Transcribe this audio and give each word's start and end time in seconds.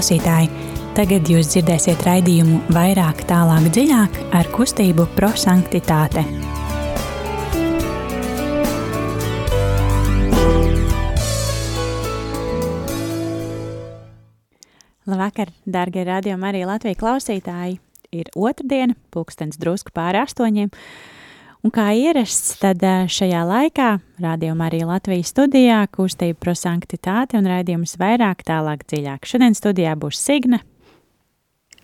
klausītāji! 0.00 0.48
Tagad 0.96 1.28
jūs 1.28 1.50
dzirdēsiet 1.52 2.00
raidījumu 2.06 2.72
vairāk, 2.72 3.20
tālāk, 3.28 3.66
dziļāk 3.68 4.14
ar 4.32 4.48
kustību 4.48 5.04
prosanktitāte. 5.12 6.24
Labvakar, 15.04 15.52
darbie 15.66 16.06
radiokamā 16.08 16.54
arī 16.54 16.64
Latvijas 16.64 16.96
klausītāji! 17.04 17.76
Ir 18.10 18.32
otrdiena, 18.34 18.96
pulkstenis 19.12 19.60
drusku 19.60 19.92
pāri 19.92 20.24
astoņiem. 20.24 20.72
Un 21.60 21.72
kā 21.74 21.90
ierasts, 21.92 22.54
tad 22.56 22.80
šajā 23.12 23.42
laikā 23.44 23.90
rādījumā 24.22 24.70
arī 24.70 24.80
Latvijas 24.88 25.28
studijā 25.34 25.82
kustība 25.92 26.38
prosanktitāte 26.40 27.36
un 27.36 27.48
raidījums 27.50 27.98
vairāk 28.00 28.46
tālāk 28.48 28.86
dziļāk. 28.88 29.28
Šodien 29.28 29.56
studijā 29.58 29.92
būs 30.00 30.16
Signe, 30.24 30.62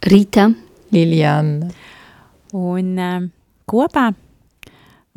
Rīta, 0.06 0.50
Liljana. 0.94 1.68
Un 2.56 2.92
um, 3.00 3.28
kopā 3.68 4.10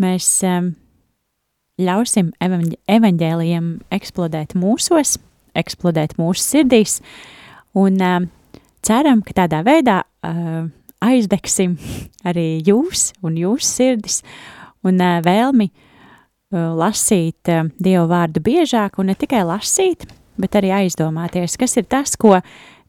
mēs 0.01 0.27
um, 0.47 0.71
ļausim 1.79 2.31
evaņ 2.41 2.65
evaņģēlijiem 2.89 3.67
eksplodēt 3.95 4.55
mūsos, 4.57 5.17
eksplodēt 5.59 6.17
mūsu 6.19 6.45
sirdīs, 6.45 6.97
un 7.77 8.01
um, 8.01 8.27
ceram, 8.83 9.21
ka 9.23 9.35
tādā 9.43 9.61
veidā 9.67 10.01
uh, 10.03 10.65
aizdegsim 11.03 11.77
arī 12.27 12.59
jūs 12.65 13.11
un 13.25 13.37
jūsu 13.39 13.67
sirdis 13.67 14.21
un 14.85 14.99
uh, 15.03 15.19
vēlmi 15.25 15.69
uh, 15.69 16.73
lasīt 16.79 17.51
uh, 17.51 17.69
Dievu 17.79 18.07
vārdu 18.11 18.43
biežāk 18.43 18.99
un 18.99 19.11
ne 19.11 19.15
tikai 19.19 19.43
lasīt, 19.47 20.05
bet 20.39 20.55
arī 20.59 20.73
aizdomāties, 20.83 21.57
kas 21.59 21.77
ir 21.79 21.87
tas, 21.91 22.15
ko, 22.19 22.37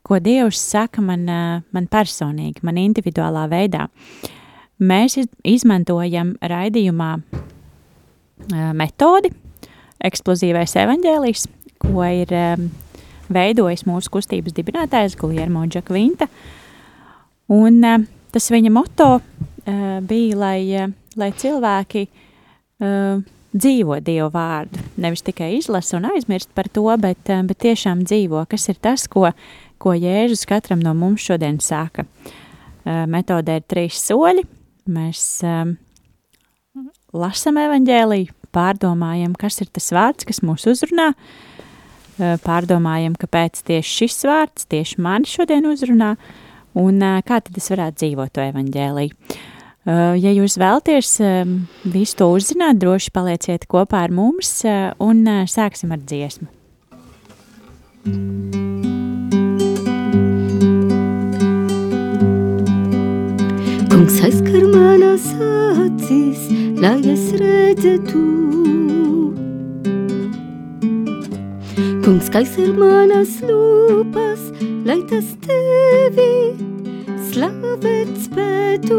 ko 0.07 0.21
Dievs 0.23 0.61
saka 0.61 1.03
man, 1.05 1.27
uh, 1.29 1.63
man 1.75 1.89
personīgi, 1.91 2.63
man 2.67 2.81
individuālā 2.83 3.47
veidā. 3.51 3.89
Mēs 4.81 5.19
izmantojam 5.45 6.35
raidījumā 6.41 7.11
uh, 7.21 8.71
metodi, 8.77 9.33
eksplozīvais 10.01 10.77
evaņģēlijs, 10.81 11.49
ko 11.81 12.05
ir 12.07 12.33
um, 12.37 12.71
veidojis 13.33 13.85
mūsu 13.89 14.13
kustības 14.15 14.55
dibinātājs 14.57 15.19
Guljermo 15.21 15.67
Džakvinta, 15.69 16.29
Un 17.51 17.83
uh, 17.83 17.99
tas 18.31 18.47
viņa 18.53 18.71
moto 18.73 19.11
uh, 19.19 19.99
bija, 20.07 20.39
lai, 20.39 20.61
uh, 20.79 20.93
lai 21.19 21.33
cilvēki 21.37 22.07
dzīvo 22.81 23.99
Dievu 24.01 24.31
vārdu. 24.33 24.81
Nevis 25.05 25.21
tikai 25.27 25.51
izlasa 25.59 25.99
un 25.99 26.07
aizmirst 26.09 26.49
par 26.57 26.71
to, 26.73 26.87
bet, 26.97 27.29
bet 27.29 27.59
tiešām 27.61 28.07
dzīvo. 28.09 28.47
Kas 28.49 28.71
ir 28.73 28.79
tas, 28.81 29.05
ko, 29.05 29.27
ko 29.77 29.93
Jēzus 29.93 30.47
katram 30.49 30.81
no 30.81 30.95
mums 30.97 31.27
šodien 31.27 31.59
saka? 31.61 32.07
Metodē 32.89 33.59
ir 33.61 33.67
trīs 33.69 34.01
soļi. 34.01 34.47
Mēs 34.89 35.27
lasam 37.13 37.61
evaņģēliju, 37.61 38.33
pārdomājam, 38.57 39.37
kas 39.37 39.61
ir 39.61 39.69
tas 39.69 39.93
vārds, 39.93 40.25
kas 40.25 40.41
mūs 40.41 40.65
uzrunā, 40.73 41.11
pārdomājam, 42.17 43.13
kāpēc 43.21 43.61
tieši 43.69 44.07
šis 44.07 44.25
vārds 44.31 44.73
tieši 44.73 45.05
mani 45.05 45.29
šodien 45.29 45.69
uzrunā, 45.69 46.15
uh, 46.17 46.50
un 46.79 47.01
kā 47.27 47.41
tad 47.41 47.57
es 47.57 47.71
varētu 47.73 48.05
dzīvot 48.05 48.35
to 48.35 48.45
evaņģēliju. 48.51 49.39
Ja 49.91 50.33
jūs 50.37 50.59
vēlties 50.61 51.15
visu 51.89 52.17
to 52.21 52.29
uzzināt, 52.37 52.79
droši 52.83 53.11
palieciet 53.17 53.65
kopā 53.71 54.05
ar 54.05 54.13
mums 54.13 54.61
un 55.01 55.25
sāksim 55.49 55.97
ar 55.97 56.05
dziesmu. 56.05 56.51
Kungs 63.91 64.23
aizskar 64.29 64.69
manas 64.77 65.33
acis, 65.41 66.49
lai 66.81 66.99
es 67.17 67.31
redzētu. 67.41 68.60
Kungs 72.11 72.27
aizskar 72.35 72.73
manas 72.75 73.37
lūpas, 73.47 74.41
lai 74.83 74.97
tas 75.07 75.29
tevi 75.45 76.59
slavēt 77.29 78.11
spētu. 78.25 78.97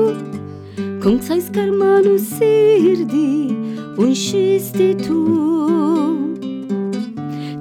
Kungs 1.04 1.28
aizskar 1.36 1.74
manu 1.76 2.16
sirdī 2.24 3.52
un 4.00 4.16
šķīstītu. 4.16 5.18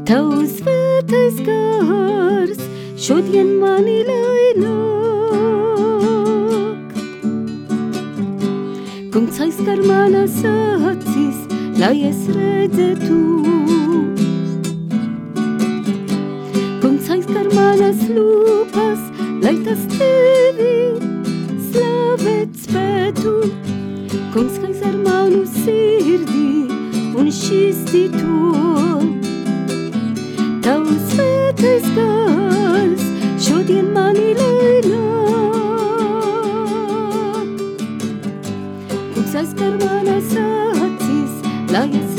Tavs 0.06 0.54
svētais 0.60 1.42
gars 1.48 2.62
šodien 3.08 3.50
mani 3.58 4.06
lai 4.06 4.54
nāk. 4.62 4.78
Kungs 9.10 9.42
aizskar 9.48 9.82
manas 9.82 10.38
acis, 10.54 11.42
lai 11.82 11.96
es 12.14 12.22
redzētu. 12.38 13.39
Manas 17.54 18.00
lūpas, 18.08 19.00
lai 19.42 19.56
tas 19.64 19.82
tevi 19.92 20.74
slavēt 21.70 22.50
spētu. 22.64 23.32
Kungs, 24.34 24.56
kas 24.62 24.82
ar 24.86 24.96
manu 25.04 25.42
sirdī 25.48 26.68
un 27.18 27.30
šķīstīto. 27.38 28.36
Tavs 30.66 31.02
svētais 31.14 31.86
gars 31.96 33.04
šodien 33.46 33.86
mani 33.96 34.28
lai 34.38 34.78
nāk. 34.90 35.90
Kungs, 39.14 39.34
aizskar 39.42 39.74
manas 39.82 40.30
acis, 40.38 41.32
lai 41.74 41.88
es 42.02 42.09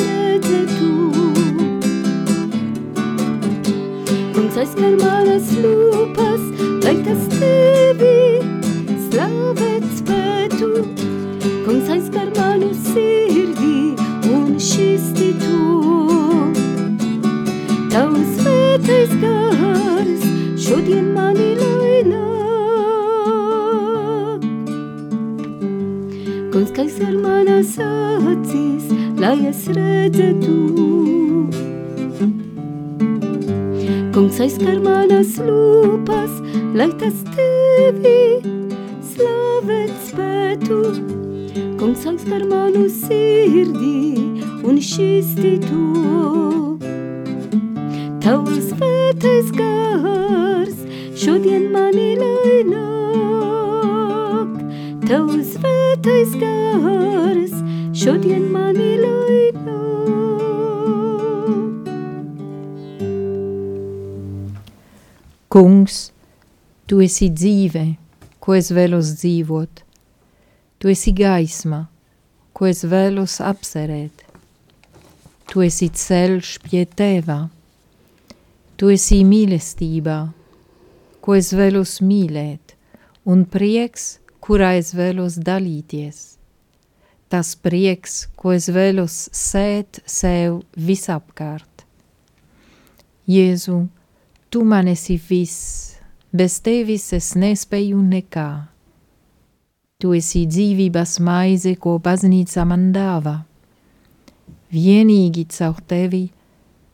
aizskar 4.61 4.93
manas 5.01 5.47
lūpas, 5.57 6.41
lai 6.83 6.93
tas 7.01 7.21
tevi 7.33 8.17
slavēt 9.07 9.85
spētu. 9.97 10.67
Kungs 11.65 11.89
aizskar 11.95 12.29
manu 12.35 12.69
sirdī 12.91 13.97
un 14.29 14.59
šķīstītu. 14.61 15.61
Tavs 17.95 18.37
svētais 18.37 19.11
gars 19.23 20.21
šodien 20.67 21.09
mani 21.17 21.49
lai 21.63 22.05
nāk. 22.11 22.29
Kungs 26.53 26.71
aizskar 26.85 27.17
manas 27.25 27.73
acis, 27.89 28.85
lai 29.17 29.37
es 29.49 29.65
redzētu. 29.73 30.90
Kungs 34.41 34.57
aizskar 34.57 34.79
manas 34.81 35.35
lūpas, 35.37 36.31
lai 36.73 36.87
tas 36.97 37.13
tevi 37.35 38.41
slavēt 39.11 39.91
spētu. 40.07 40.77
Kungs 41.77 42.07
aizskar 42.09 42.47
manu 42.49 42.87
sirdī 42.89 44.17
un 44.65 44.81
šķīstītu. 44.81 45.83
Tavs 48.25 48.71
svētais 48.71 49.53
gars 49.59 50.81
šodien 51.21 51.69
mani 51.75 52.17
lai 52.17 52.65
nāk. 52.71 54.57
Tavs 55.05 55.53
svētais 55.53 56.33
gars 56.41 57.53
šodien 57.93 58.49
Kungs, 65.51 66.13
tu 66.87 67.01
esi 67.03 67.27
dzīve, 67.27 67.81
ko 68.39 68.55
es 68.55 68.69
vēlos 68.71 69.09
dzīvot. 69.19 69.81
Tu 70.79 70.93
esi 70.93 71.11
gaisma, 71.11 71.81
ko 72.55 72.69
es 72.69 72.85
vēlos 72.87 73.35
apcerēt. 73.43 74.23
Tu 75.51 75.65
esi 75.67 75.89
ceļš 75.91 76.53
pie 76.63 76.85
tevā. 76.87 77.41
Tu 78.79 78.93
esi 78.95 79.19
mīlestībā, 79.27 80.17
ko 81.19 81.35
es 81.35 81.51
vēlos 81.51 81.99
mīlēt, 81.99 82.77
un 83.27 83.43
prieks, 83.43 84.21
kurā 84.39 84.77
es 84.79 84.95
vēlos 84.95 85.35
dalīties. 85.35 86.25
Tas 87.27 87.57
prieks, 87.59 88.21
ko 88.39 88.55
es 88.55 88.71
vēlos 88.71 89.25
sēt 89.35 89.99
sev 90.07 90.61
visapkārt. 90.79 91.83
Jēzu, 93.27 93.89
Tu 94.51 94.63
man 94.67 94.87
esi 94.91 95.15
viss, 95.15 95.95
bez 96.35 96.57
tevis 96.59 97.05
es 97.15 97.29
nespēju 97.39 98.01
nekā. 98.03 98.49
Tu 100.03 100.09
esi 100.17 100.41
dzīvības 100.43 101.13
maize, 101.23 101.71
ko 101.79 101.93
baznīca 102.03 102.65
man 102.67 102.89
dāvā. 102.91 103.37
Vienīgi 104.75 105.45
caur 105.55 105.79
tevi, 105.87 106.25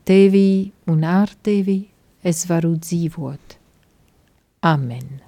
tevi 0.06 0.70
un 0.86 1.02
ar 1.02 1.34
tevi 1.42 1.80
es 2.22 2.44
varu 2.46 2.76
dzīvot. 2.78 3.56
Amen. 4.70 5.24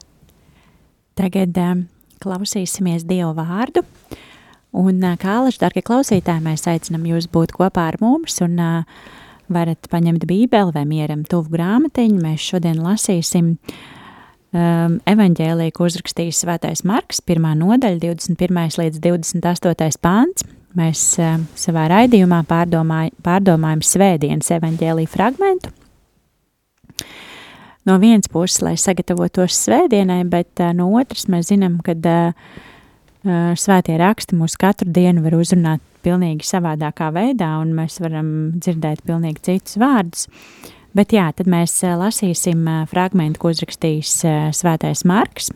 Tagad 1.18 1.58
um, 1.64 1.82
klausīsimies 2.22 3.08
Dievu 3.10 3.34
vārdu. 3.42 3.82
Un, 4.78 5.02
uh, 5.02 5.18
kā 5.18 5.40
alaši, 5.40 5.64
darbie 5.66 5.82
klausītāji, 5.82 6.46
mēs 6.46 6.70
aicinām 6.70 7.10
jūs 7.10 7.26
būt 7.34 7.58
kopā 7.58 7.90
ar 7.90 7.98
mums 8.06 8.38
un 8.46 8.62
uh, 8.62 9.02
varat 9.54 9.90
paņemt 9.92 10.26
bībeli 10.30 10.76
vai 10.76 10.86
mieram 10.88 11.24
tuvu 11.28 11.54
grāmatiņu. 11.56 12.20
Mēs 12.24 12.46
šodien 12.52 12.80
lasīsim 12.84 13.56
um, 13.56 15.00
evaņģēliju, 15.10 15.76
ko 15.76 15.90
uzrakstījis 15.90 16.44
Svētais 16.46 16.86
Marks, 16.88 17.22
pirmā 17.26 17.56
nodaļa, 17.60 18.00
21. 18.06 18.80
līdz 18.84 19.02
28. 19.04 20.00
pāns. 20.04 20.46
Mēs 20.78 21.04
uh, 21.18 21.40
savā 21.58 21.88
raidījumā 21.90 22.44
pārdomāj, 22.50 23.12
pārdomājam 23.26 23.82
svētdienas 23.86 24.52
evaņģēliju 24.60 25.10
fragmentu. 25.10 25.74
No 27.90 27.96
vienas 27.98 28.30
puses, 28.30 28.60
lai 28.62 28.76
sagatavotos 28.78 29.56
svētdienai, 29.64 30.22
bet 30.30 30.62
uh, 30.62 30.74
no 30.78 30.92
otras 31.00 31.26
mēs 31.32 31.50
zinām, 31.50 31.80
ka 31.86 31.98
uh, 31.98 32.58
svētie 33.58 33.98
raksti 33.98 34.38
mūs 34.38 34.60
katru 34.62 34.92
dienu 34.94 35.26
var 35.26 35.40
uzrunāt 35.40 35.82
pilnīgi 36.06 36.48
savādākā 36.48 37.10
veidā, 37.16 37.56
un 37.64 37.74
mēs 37.78 38.00
varam 38.04 38.30
dzirdēt 38.58 39.06
pilnīgi 39.08 39.46
citus 39.50 39.80
vārdus. 39.82 40.28
Bet 40.98 41.14
jā, 41.14 41.28
tad 41.38 41.50
mēs 41.52 41.76
lasīsim 41.84 42.64
fragmentu, 42.90 43.42
ko 43.42 43.52
uzrakstījis 43.54 44.14
svētais 44.58 45.06
Marks. 45.06 45.52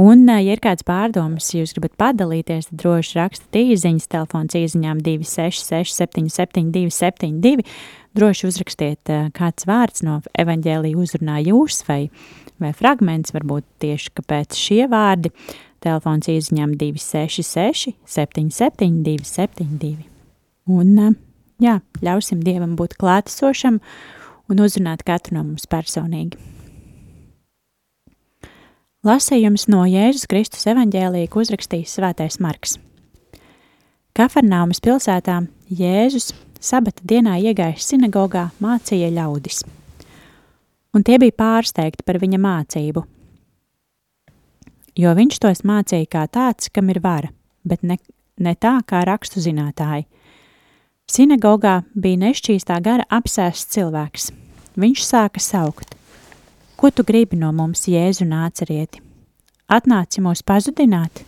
Un, 0.00 0.24
ja 0.30 0.54
ir 0.54 0.60
kāds 0.64 0.84
pārdomas, 0.88 1.50
jūs 1.52 1.74
gribat 1.76 1.92
padalīties, 2.00 2.70
tad 2.70 2.78
droši 2.80 3.18
rakstiet 3.18 3.58
īsiņas, 3.60 4.06
telefons 4.08 4.56
īsiņām 4.56 5.02
266, 5.04 5.92
77, 5.98 6.70
272. 6.72 7.66
Droši 8.16 8.46
uzrakstiet 8.48 9.12
kāds 9.36 9.68
vārds 9.68 10.00
no 10.06 10.22
evaņģēlīja 10.40 11.02
uzrunā 11.04 11.42
jūs 11.44 11.82
vai, 11.90 12.06
vai 12.62 12.72
fragments, 12.76 13.34
varbūt 13.36 13.66
tieši 13.84 14.14
kāpēc 14.16 14.56
šie 14.56 14.86
vārdi. 14.90 15.34
Telefons 15.80 16.28
izņem 16.28 16.74
266, 16.76 17.94
77, 18.04 19.00
272. 19.06 20.04
Un, 20.70 21.16
jā, 21.62 21.78
ļausim 22.04 22.42
Dievam 22.44 22.76
būt 22.76 22.98
klātesošam 23.00 23.80
un 24.50 24.60
uzrunāt 24.60 25.06
katru 25.08 25.38
no 25.38 25.44
mums 25.46 25.64
personīgi. 25.70 26.36
Lasījums 29.06 29.64
no 29.72 29.86
Jēzus 29.88 30.26
Kristus 30.28 30.66
evaņģēlīja, 30.68 31.30
uzrakstījis 31.32 31.94
Svētais 31.96 32.36
Marks. 32.44 32.76
Kafernaumas 34.12 34.82
pilsētā 34.84 35.38
Jēzus 35.72 36.34
sabata 36.60 37.00
dienā 37.08 37.38
iegājis 37.40 37.86
sinagogā, 37.94 38.50
mācīja 38.60 39.08
ļaudis. 39.16 39.62
Un 40.92 41.06
tie 41.06 41.16
bija 41.22 41.32
pārsteigti 41.38 42.04
par 42.04 42.18
viņa 42.20 42.42
mācību, 42.42 43.06
jo 44.96 45.12
viņš 45.16 45.38
tos 45.42 45.62
mācīja 45.66 46.08
kā 46.10 46.24
tāds, 46.30 46.70
kam 46.72 46.90
ir 46.90 47.00
vara, 47.04 47.30
bet 47.64 47.82
ne, 47.82 47.98
ne 48.38 48.54
tā 48.54 48.78
kā 48.86 49.04
rakstu 49.06 49.42
zinātāji. 49.44 50.06
Sinagogā 51.10 51.80
bija 51.94 52.20
nešķīstā 52.22 52.76
gara 52.84 53.06
apsēsts 53.10 53.72
cilvēks. 53.74 54.30
Viņš 54.78 55.02
sāka 55.02 55.42
saukt: 55.42 55.96
Ko 56.78 56.90
tu 56.94 57.02
gribi 57.04 57.36
no 57.36 57.50
mums, 57.52 57.88
Jēzu 57.90 58.28
nācerieti? 58.30 59.02
Atnāci 59.70 60.22
mūs 60.22 60.44
pazudināt? 60.46 61.24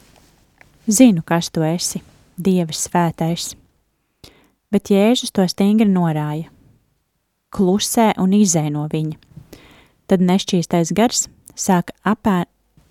Zinu, 0.87 1.23
kas 1.27 1.51
tu 1.51 1.67
esi, 1.67 2.01
Dieva 2.39 2.75
svētais. 2.75 3.53
Bet 4.73 4.91
Jēzus 4.91 5.35
to 5.35 5.45
stingri 5.51 5.91
norāja. 5.91 6.49
Klusē 7.53 8.13
un 8.23 8.33
izē 8.39 8.69
no 8.73 8.87
viņa. 8.91 9.19
Tad 10.09 10.23
nešķīstais 10.25 10.95
gars 10.97 11.27
sāka 11.55 11.93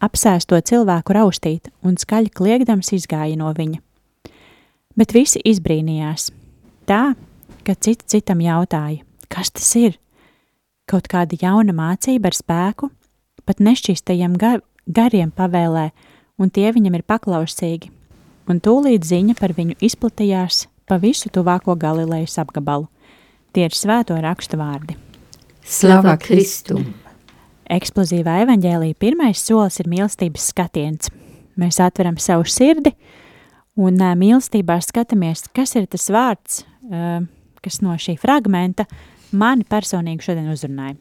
apēr, 0.02 0.10
apsēsto 0.12 0.58
cilvēku 0.60 1.16
raustīt 1.16 1.70
un 1.86 1.98
skaļi 2.00 2.34
kliegdams 2.34 2.92
izgāja 2.98 3.38
no 3.38 3.52
viņa. 3.54 3.80
Bet 4.98 5.14
visi 5.16 5.42
izbrīnījās. 5.46 6.32
Tā, 6.90 7.14
ka 7.64 7.76
cits 7.78 8.10
citam 8.12 8.42
jautāja, 8.44 9.06
kas 9.32 9.54
tas 9.54 9.70
ir? 9.80 9.98
Kaut 10.90 11.08
kāda 11.08 11.38
jauna 11.40 11.74
mācība 11.76 12.32
ar 12.32 12.36
spēku, 12.36 12.90
pat 13.46 13.62
nešķīstajiem 13.64 14.36
gar, 14.42 14.60
gariem 14.88 15.32
pavēlē, 15.32 15.92
un 16.42 16.50
tie 16.50 16.72
viņam 16.74 16.98
ir 16.98 17.06
paklausīgi, 17.08 17.92
un 18.50 18.60
tūlīt 18.60 19.06
ziņa 19.08 19.38
par 19.40 19.54
viņu 19.56 19.78
izplatījās 19.80 20.66
pa 20.90 20.98
visu 21.00 21.32
tuvāko 21.32 21.78
Galilejas 21.80 22.36
apgabalu. 22.42 22.90
Tie 23.54 23.68
ir 23.68 23.76
svēto 23.76 24.18
rakstu 24.20 24.60
vārdi. 24.60 24.98
Slava 25.64 26.18
Kristum! 26.20 26.90
Eksplozīvā 27.72 28.42
evaņģēlīja 28.46 28.98
pirmais 29.00 29.42
solis 29.42 29.80
ir 29.82 29.90
mīlestības 29.92 30.50
skatiens. 30.52 31.12
Mēs 31.60 31.80
atveram 31.84 32.18
savu 32.22 32.48
sirdi 32.50 32.94
un 33.80 34.00
uh, 34.02 34.14
mīlestībā 34.18 34.80
skatāmies, 34.84 35.46
kas 35.56 35.76
ir 35.80 35.88
tas 35.92 36.10
vārds, 36.12 36.62
uh, 36.90 37.24
kas 37.64 37.82
no 37.86 37.96
šī 38.00 38.18
fragmenta 38.22 38.88
mani 39.32 39.66
personīgi 39.68 40.28
šodien 40.28 40.52
uzrunāja. 40.52 40.98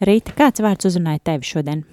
Rīta, 0.00 0.34
kāds 0.36 0.62
vārds 0.64 0.88
uzrunāja 0.88 1.22
tevi 1.30 1.46
šodien? 1.46 1.84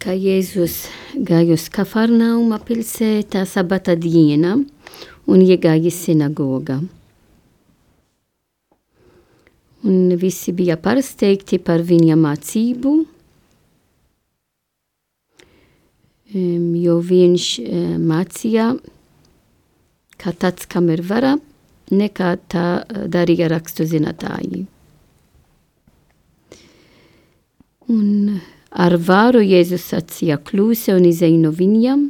Kā 0.00 0.14
Jēzus 0.14 0.86
gāja 1.26 1.56
uz 1.56 1.66
Kafarnauma 1.72 2.60
pilsētā 2.62 3.42
sabata 3.48 3.96
diena 3.98 4.54
un 5.26 5.42
iegāja 5.42 5.90
sinagogā 5.92 6.78
un 9.84 10.16
visi 10.16 10.54
bija 10.56 10.78
pārsteigti 10.80 11.58
par 11.62 11.84
viņa 11.84 12.16
mācību, 12.16 12.94
jo 16.80 16.96
viņš 17.10 17.48
mācīja, 18.02 18.70
kā 20.16 20.32
tāds, 20.32 20.66
kam 20.66 20.88
ir 20.90 21.04
vara, 21.06 21.36
nekā 21.92 22.32
tā 22.50 22.66
darīja 22.88 23.50
rakstu 23.52 23.86
zinātāji. 23.86 24.64
Un 27.92 28.40
ar 28.74 28.96
varu 28.98 29.44
Jēzus 29.46 29.84
sacīja 29.92 30.40
klūse 30.42 30.96
un 30.96 31.06
izēja 31.06 31.38
no 31.38 31.52
viņam, 31.54 32.08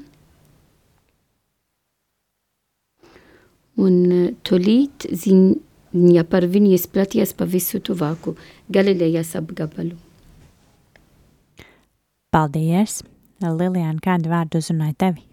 un 3.76 3.96
tolīt 4.48 5.04
zin, 5.12 5.58
Viņa 5.96 6.26
par 6.28 6.44
viņu 6.52 6.74
izplaties 6.76 7.32
pa 7.36 7.46
visu 7.48 7.80
tuvāku 7.80 8.34
Galilejas 8.72 9.32
apgabalu. 9.38 9.96
Paldies! 12.34 13.00
Lilijāna, 13.40 14.00
kādu 14.04 14.30
vārdu 14.32 14.60
uzrunāja 14.60 14.96
tevi? 15.00 15.24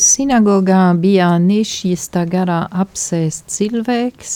Sinagogā 0.00 0.80
bija 1.00 1.30
nešķīstā 1.42 2.22
garā 2.32 2.62
apsēst 2.84 3.50
cilvēks. 3.52 4.32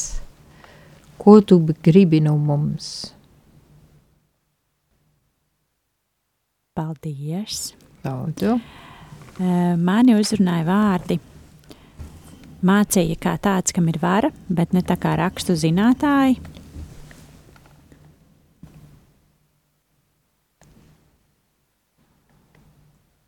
Ko 1.21 1.38
tu 1.45 1.61
gribi 1.85 2.21
no 2.25 2.37
mums? 2.40 2.90
Paldies! 6.76 7.71
Lūdzu. 8.04 8.59
Mani 9.80 10.16
uzrunāja 10.21 10.64
vārdi 10.69 11.21
mācīja 12.67 13.17
kā 13.21 13.37
tāds, 13.43 13.75
kam 13.76 13.88
ir 13.93 14.00
vara, 14.02 14.31
bet 14.49 14.75
ne 14.76 14.83
tā 14.87 14.97
kā 15.00 15.14
rakstu 15.21 15.57
zinātāji. 15.59 16.38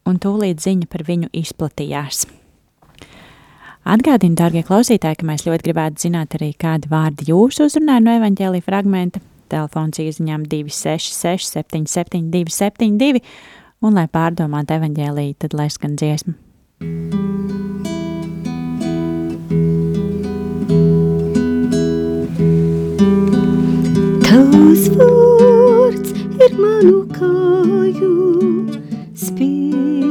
Un 0.08 0.18
tūlīt 0.20 0.60
ziņa 0.60 0.88
par 0.90 1.04
viņu 1.06 1.30
izplatījās. 1.32 2.26
Atgādinu, 3.82 4.36
dārgie 4.38 4.62
klausītāji, 4.66 5.18
ka 5.18 5.26
mēs 5.26 5.46
ļoti 5.46 5.66
gribētu 5.66 6.04
zināt 6.04 6.36
arī, 6.38 6.52
kādi 6.54 6.90
vārdi 6.90 7.26
jūs 7.32 7.58
uzrunājat 7.64 8.06
no 8.06 8.16
evaņģēlīja 8.20 8.66
fragmenta. 8.66 9.22
Telefons 9.52 9.98
izziņām 10.00 10.46
266, 10.48 11.58
77, 11.58 12.30
272, 12.32 13.22
un, 13.82 13.98
lai 13.98 14.06
pārdomātu 14.10 14.78
evaņģēlīju, 14.78 15.38
tad 15.44 15.58
lai 15.58 15.68
skan 15.74 15.98
dziesma. 15.98 16.38
Tavs 24.72 24.86
vārds 24.96 26.12
ir 26.46 26.54
manu 26.56 27.02
kāju 27.12 28.12
spīdeklis 29.20 30.01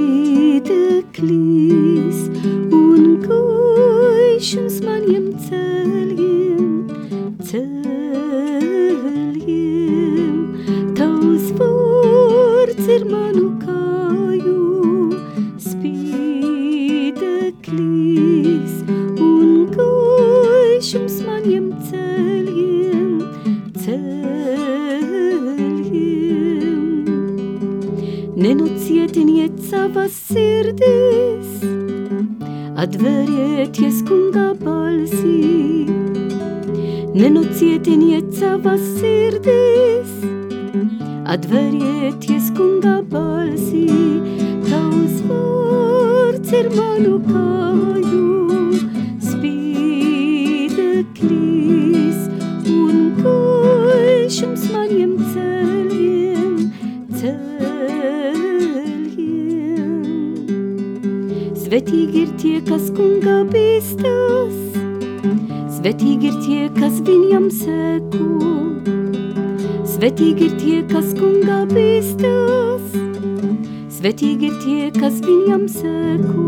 svetīgi 74.01 74.47
ir 74.49 74.55
tie, 74.63 74.85
kas 74.95 75.19
viņam 75.21 75.67
seko, 75.69 76.45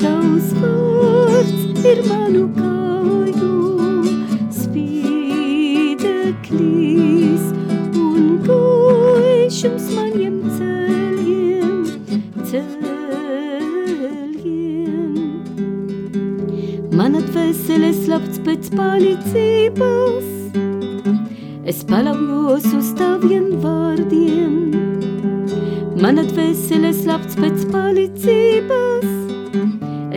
tavs 0.00 0.52
vārds 0.56 1.82
ir 1.90 1.98
manu 2.06 2.46
kāju, 2.56 3.56
spīdeklis 4.56 5.84
un 8.00 8.40
gaišums 8.46 9.86
maniem 9.98 10.40
ceļiem, 10.56 11.84
ceļiem. 12.40 12.72
Mana 16.96 17.20
dvēsele 17.28 17.92
slapts 18.00 18.40
pēc 18.48 18.72
palīdzības, 18.80 20.26
es 21.68 21.84
paļaujos 21.92 22.66
uz 22.80 22.88
taviem 22.96 23.60
vārdiem. 23.60 24.61
Mana 26.02 26.24
dvēsele 26.26 26.88
slapts 26.98 27.36
pēc 27.38 27.60
palīdzības, 27.70 29.04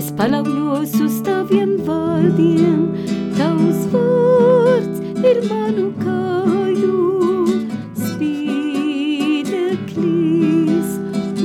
es 0.01 0.07
paļaujos 0.17 0.95
uz 1.05 1.19
taviem 1.27 1.75
vārdiem. 1.85 2.89
Tavs 3.37 3.85
vārds 3.91 4.97
ir 5.21 5.45
manu 5.45 5.93
kāju 5.99 6.97
spīdeklis 8.01 9.69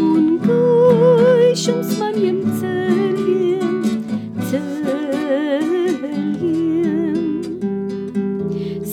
un 0.08 0.40
gaišums 0.46 1.90
maniem 2.00 2.40
ceļiem, 2.62 3.76
ceļiem. 4.48 6.00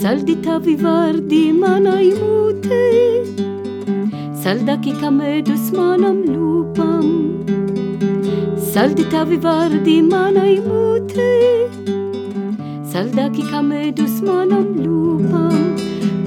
Saldi 0.02 0.36
tavi 0.44 0.76
vārdi 0.84 1.56
manai 1.56 2.12
mutei, 2.12 2.37
saldaki 4.48 4.94
kā 4.96 5.10
medus 5.12 5.64
manam 5.76 6.22
lūpam. 6.24 7.08
Saldi 8.72 9.04
tavi 9.12 9.36
vārdi 9.44 9.96
manai 10.08 10.54
mutei, 10.64 11.66
saldaki 12.94 13.44
kā 13.50 13.60
medus 13.72 14.22
manam 14.24 14.70
lūpam. 14.86 15.58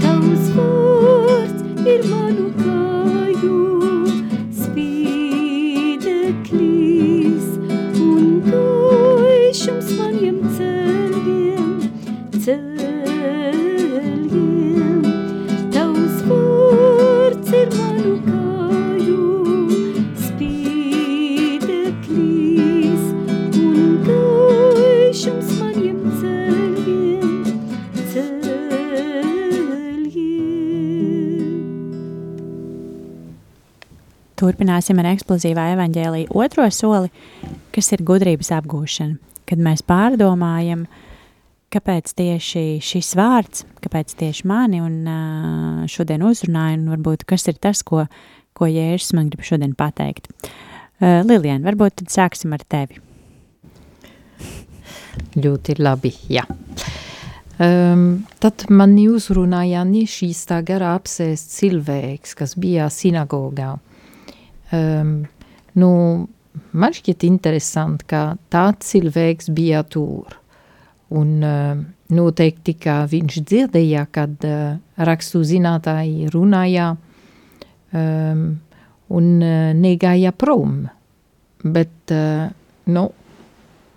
Tavs 0.04 0.52
vārds 0.58 1.88
ir 1.94 2.04
manu 2.12 2.49
Turpināsim 34.80 35.00
ar 35.02 35.10
eksplozīvā 35.12 35.64
evaņģēlīja 35.74 36.32
otro 36.32 36.64
soli, 36.72 37.10
kas 37.68 37.90
ir 37.92 38.00
gudrības 38.00 38.48
apgūšana. 38.56 39.18
Kad 39.44 39.60
mēs 39.60 39.82
pārdomājam, 39.84 40.86
kāpēc 41.68 42.14
tieši 42.16 42.78
šis 42.80 43.10
vārds, 43.18 43.66
kāpēc 43.84 44.14
tieši 44.16 44.46
mani 44.48 44.80
un 44.80 45.84
šodien 45.84 46.24
uzrunāja, 46.24 46.78
un 46.78 46.88
varbūt 46.94 47.26
kas 47.28 47.44
ir 47.52 47.58
tas, 47.60 47.82
ko, 47.84 48.06
ko 48.56 48.70
Jēzus 48.70 49.12
man 49.18 49.28
grib 49.28 49.44
šodien 49.44 49.76
pateikt. 49.76 50.32
Lilian, 51.04 51.60
varbūt 51.68 52.00
tad 52.00 52.16
sāksim 52.16 52.56
ar 52.56 52.64
tevi. 52.64 52.96
Ļoti 55.36 55.76
labi, 55.76 56.14
jā. 56.32 56.46
Um, 57.60 58.24
tad 58.40 58.64
man 58.72 58.96
uzrunāja 58.96 59.84
ne 59.84 60.06
šīs 60.08 60.46
tā 60.48 60.64
garā 60.64 60.96
apsēst 60.96 61.52
cilvēks, 61.58 62.32
kas 62.40 62.56
bija 62.56 62.88
sinagogā. 62.88 63.74
Um, 64.72 65.14
nu, 65.78 65.90
man 66.72 66.94
šķiet 66.94 67.24
interesanti, 67.26 68.06
ka 68.10 68.22
tāds 68.52 68.92
cilvēks 68.92 69.50
bija 69.54 69.82
tur. 69.86 70.36
Un 71.10 71.40
uh, 71.42 71.80
noteikti, 72.14 72.76
ka 72.78 73.02
viņš 73.10 73.38
dzirdēja, 73.42 74.06
kad 74.14 74.46
uh, 74.46 74.76
rakstu 74.98 75.42
zinātāji 75.46 76.30
runāja 76.30 76.92
um, 76.94 78.44
un 79.10 79.32
uh, 79.42 79.72
negāja 79.74 80.30
prom. 80.30 80.84
Bet, 81.66 82.14
uh, 82.14 82.46
nu, 82.94 83.08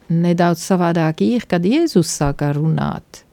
nedaudz 0.10 0.64
savādāk 0.66 1.22
ir, 1.26 1.46
kad 1.50 1.66
Jēzus 1.66 2.10
sāka 2.18 2.50
runāt. 2.58 3.24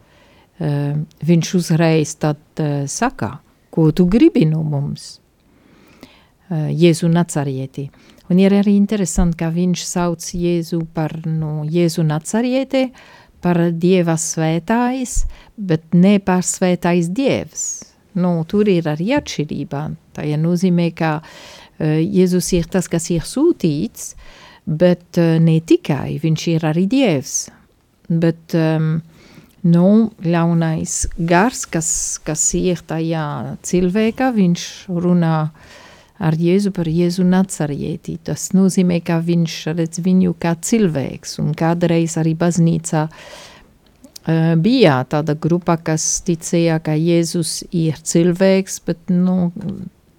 Uh, 0.60 1.00
viņš 1.24 1.54
uzreiz 1.56 2.14
tad 2.20 2.40
uh, 2.60 2.84
saka, 2.84 3.38
ko 3.72 3.88
tu 3.96 4.04
gribi 4.12 4.44
no 4.44 4.60
mums? 4.66 5.14
Uh, 6.50 6.66
Jēzu 6.74 7.06
nacarieti. 7.06 7.84
Un 8.30 8.38
ir 8.42 8.50
arī 8.58 8.72
interesanti, 8.74 9.36
ka 9.38 9.52
viņš 9.54 9.82
sauc 9.86 10.24
Jēzu 10.34 10.80
par 10.94 11.12
no 11.22 11.62
Jēzu 11.62 12.02
nacarieti, 12.02 12.88
par 13.38 13.60
Dieva 13.70 14.16
svētājs, 14.18 15.28
bet 15.54 15.94
ne 15.94 16.16
par 16.18 16.42
svētājs 16.42 17.12
Dievs. 17.14 17.64
Nu, 18.18 18.32
tur 18.50 18.66
ir 18.66 18.88
arī 18.90 19.12
atšķirība. 19.14 19.84
Tā 20.16 20.26
ja 20.26 20.38
nozīmē, 20.42 20.88
ka 20.98 21.12
uh, 21.20 22.00
Jēzus 22.02 22.50
ir 22.58 22.66
tas, 22.66 22.90
kas 22.90 23.06
ir 23.14 23.22
sūtīts, 23.22 24.16
bet 24.66 25.22
uh, 25.22 25.38
ne 25.38 25.60
tikai, 25.62 26.18
viņš 26.18 26.46
ir 26.56 26.66
arī 26.66 26.88
Dievs. 26.90 27.36
Bet, 28.10 28.56
um, 28.58 28.96
nu, 29.62 29.90
ļaunais 30.26 31.04
gars, 31.30 31.62
kas, 31.70 31.92
kas 32.26 32.48
ir 32.58 32.82
tajā 32.90 33.26
cilvēkā, 33.70 34.32
viņš 34.34 34.66
runā 34.90 35.36
ar 36.20 36.36
Jēzu 36.36 36.72
par 36.76 36.88
Jēzu 36.90 37.24
nacarieti. 37.24 38.18
Tas 38.24 38.50
nozīmē, 38.56 39.00
ka 39.04 39.20
viņš 39.24 39.54
redz 39.72 40.02
viņu 40.04 40.34
kā 40.40 40.54
cilvēks, 40.60 41.38
un 41.42 41.54
kādreiz 41.56 42.18
arī 42.20 42.34
baznīcā 42.38 43.06
uh, 43.08 44.52
bija 44.60 45.00
tāda 45.08 45.34
grupa, 45.34 45.78
kas 45.80 46.20
ticēja, 46.26 46.80
ka 46.84 46.96
Jēzus 46.98 47.62
ir 47.72 47.96
cilvēks, 47.96 48.80
bet, 48.86 49.02
nu, 49.08 49.50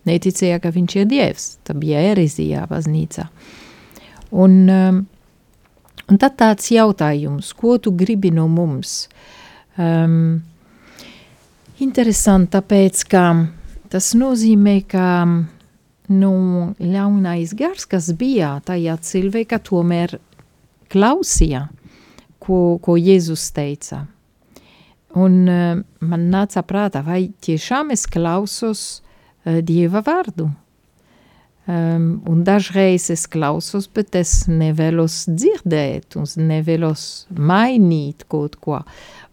neticēja, 0.10 0.60
ka 0.64 0.74
viņš 0.74 0.98
ir 0.98 1.10
Dievs. 1.10 1.48
Tā 1.68 1.78
bija 1.78 2.02
erezijā 2.12 2.66
baznīcā. 2.70 3.28
Un, 4.32 4.58
um, 4.72 5.02
un 6.08 6.22
tad 6.22 6.38
tāds 6.40 6.72
jautājums, 6.74 7.54
ko 7.54 7.78
tu 7.78 7.94
gribi 7.94 8.32
no 8.34 8.48
mums? 8.50 9.06
Um, 9.78 10.42
interesanti, 11.84 12.56
tāpēc, 12.58 13.04
ka 13.12 13.26
tas 13.92 14.14
nozīmē, 14.18 14.80
ka 14.88 15.08
nu, 16.10 16.34
ļaunais 16.80 17.54
gars, 17.58 17.86
kas 17.86 18.12
bija 18.18 18.56
tajā 18.66 18.98
cilvēkā, 18.98 19.60
tomēr 19.68 20.18
klausīja, 20.92 21.68
ko, 22.42 22.80
ko 22.82 22.98
Jēzus 22.98 23.52
teica. 23.56 24.06
Un 25.20 25.38
uh, 25.52 25.80
man 26.00 26.28
nāca 26.32 26.64
prātā, 26.64 27.04
vai 27.04 27.26
tiešām 27.44 27.92
es 27.92 28.08
klausos 28.08 29.02
uh, 29.02 29.60
Dieva 29.60 30.02
vārdu? 30.06 30.48
Um, 31.72 32.24
un 32.26 32.42
dažreiz 32.44 33.12
es 33.14 33.28
klausos, 33.30 33.86
bet 33.94 34.16
es 34.18 34.48
nevēlos 34.50 35.28
dzirdēt, 35.30 36.18
un 36.18 36.26
nevēlos 36.50 37.04
mainīt 37.38 38.26
kaut 38.32 38.58
ko, 38.64 38.80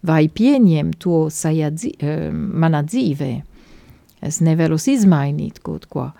vai 0.04 0.26
pieņemt 0.28 0.98
to 1.00 1.24
sajā, 1.32 1.70
um, 1.72 2.42
manā 2.60 2.82
dzīvē. 2.84 3.32
Es 4.28 4.42
nevēlos 4.44 4.90
izmainīt 4.92 5.62
kaut 5.64 5.88
ko. 5.88 6.10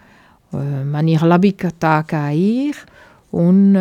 Man 0.53 1.09
ir 1.09 1.21
ka 1.57 1.71
tā 1.71 1.99
kā 2.09 2.25
ir, 2.33 2.77
un 3.33 3.77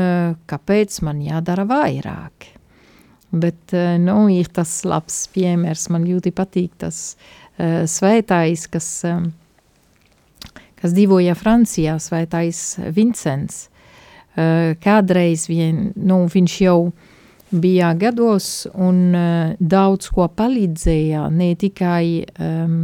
kāpēc 0.48 1.02
man 1.02 1.22
jādara 1.22 1.66
vairāk. 1.66 2.54
Bet, 3.32 3.74
nu, 4.00 4.30
ir 4.32 4.48
tas 4.56 4.84
labs 4.88 5.28
piemērs, 5.34 5.90
man 5.92 6.06
ļoti 6.08 6.32
patīk 6.32 6.78
tas 6.80 7.16
uh, 7.16 7.84
svētājs, 7.84 8.68
kas, 8.72 8.88
um, 9.04 9.34
kas 10.80 10.96
dzīvoja 10.96 11.36
Francijā, 11.36 11.98
svētājs 12.00 12.80
Vincents. 12.96 13.68
Uh, 14.38 14.78
kādreiz 14.80 15.48
vien, 15.50 15.92
nu, 15.96 16.22
viņš 16.32 16.58
jau 16.62 16.92
bija 17.52 17.94
gados 17.98 18.68
un 18.76 19.04
uh, 19.12 19.56
daudz 19.60 20.12
ko 20.14 20.28
palīdzēja, 20.30 21.28
ne 21.34 21.52
tikai 21.60 22.24
um, 22.40 22.80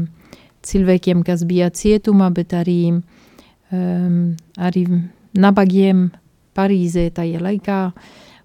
cilvēkiem, 0.63 1.23
kas 1.23 1.47
bija 1.47 1.69
cietumā, 1.71 2.31
bet 2.33 2.55
arī 2.57 2.79
uh, 2.97 3.12
um, 3.73 4.19
arī 4.61 4.85
nabagiem 5.33 6.11
Parīzē 6.53 7.07
tajā 7.17 7.41
laikā. 7.41 7.79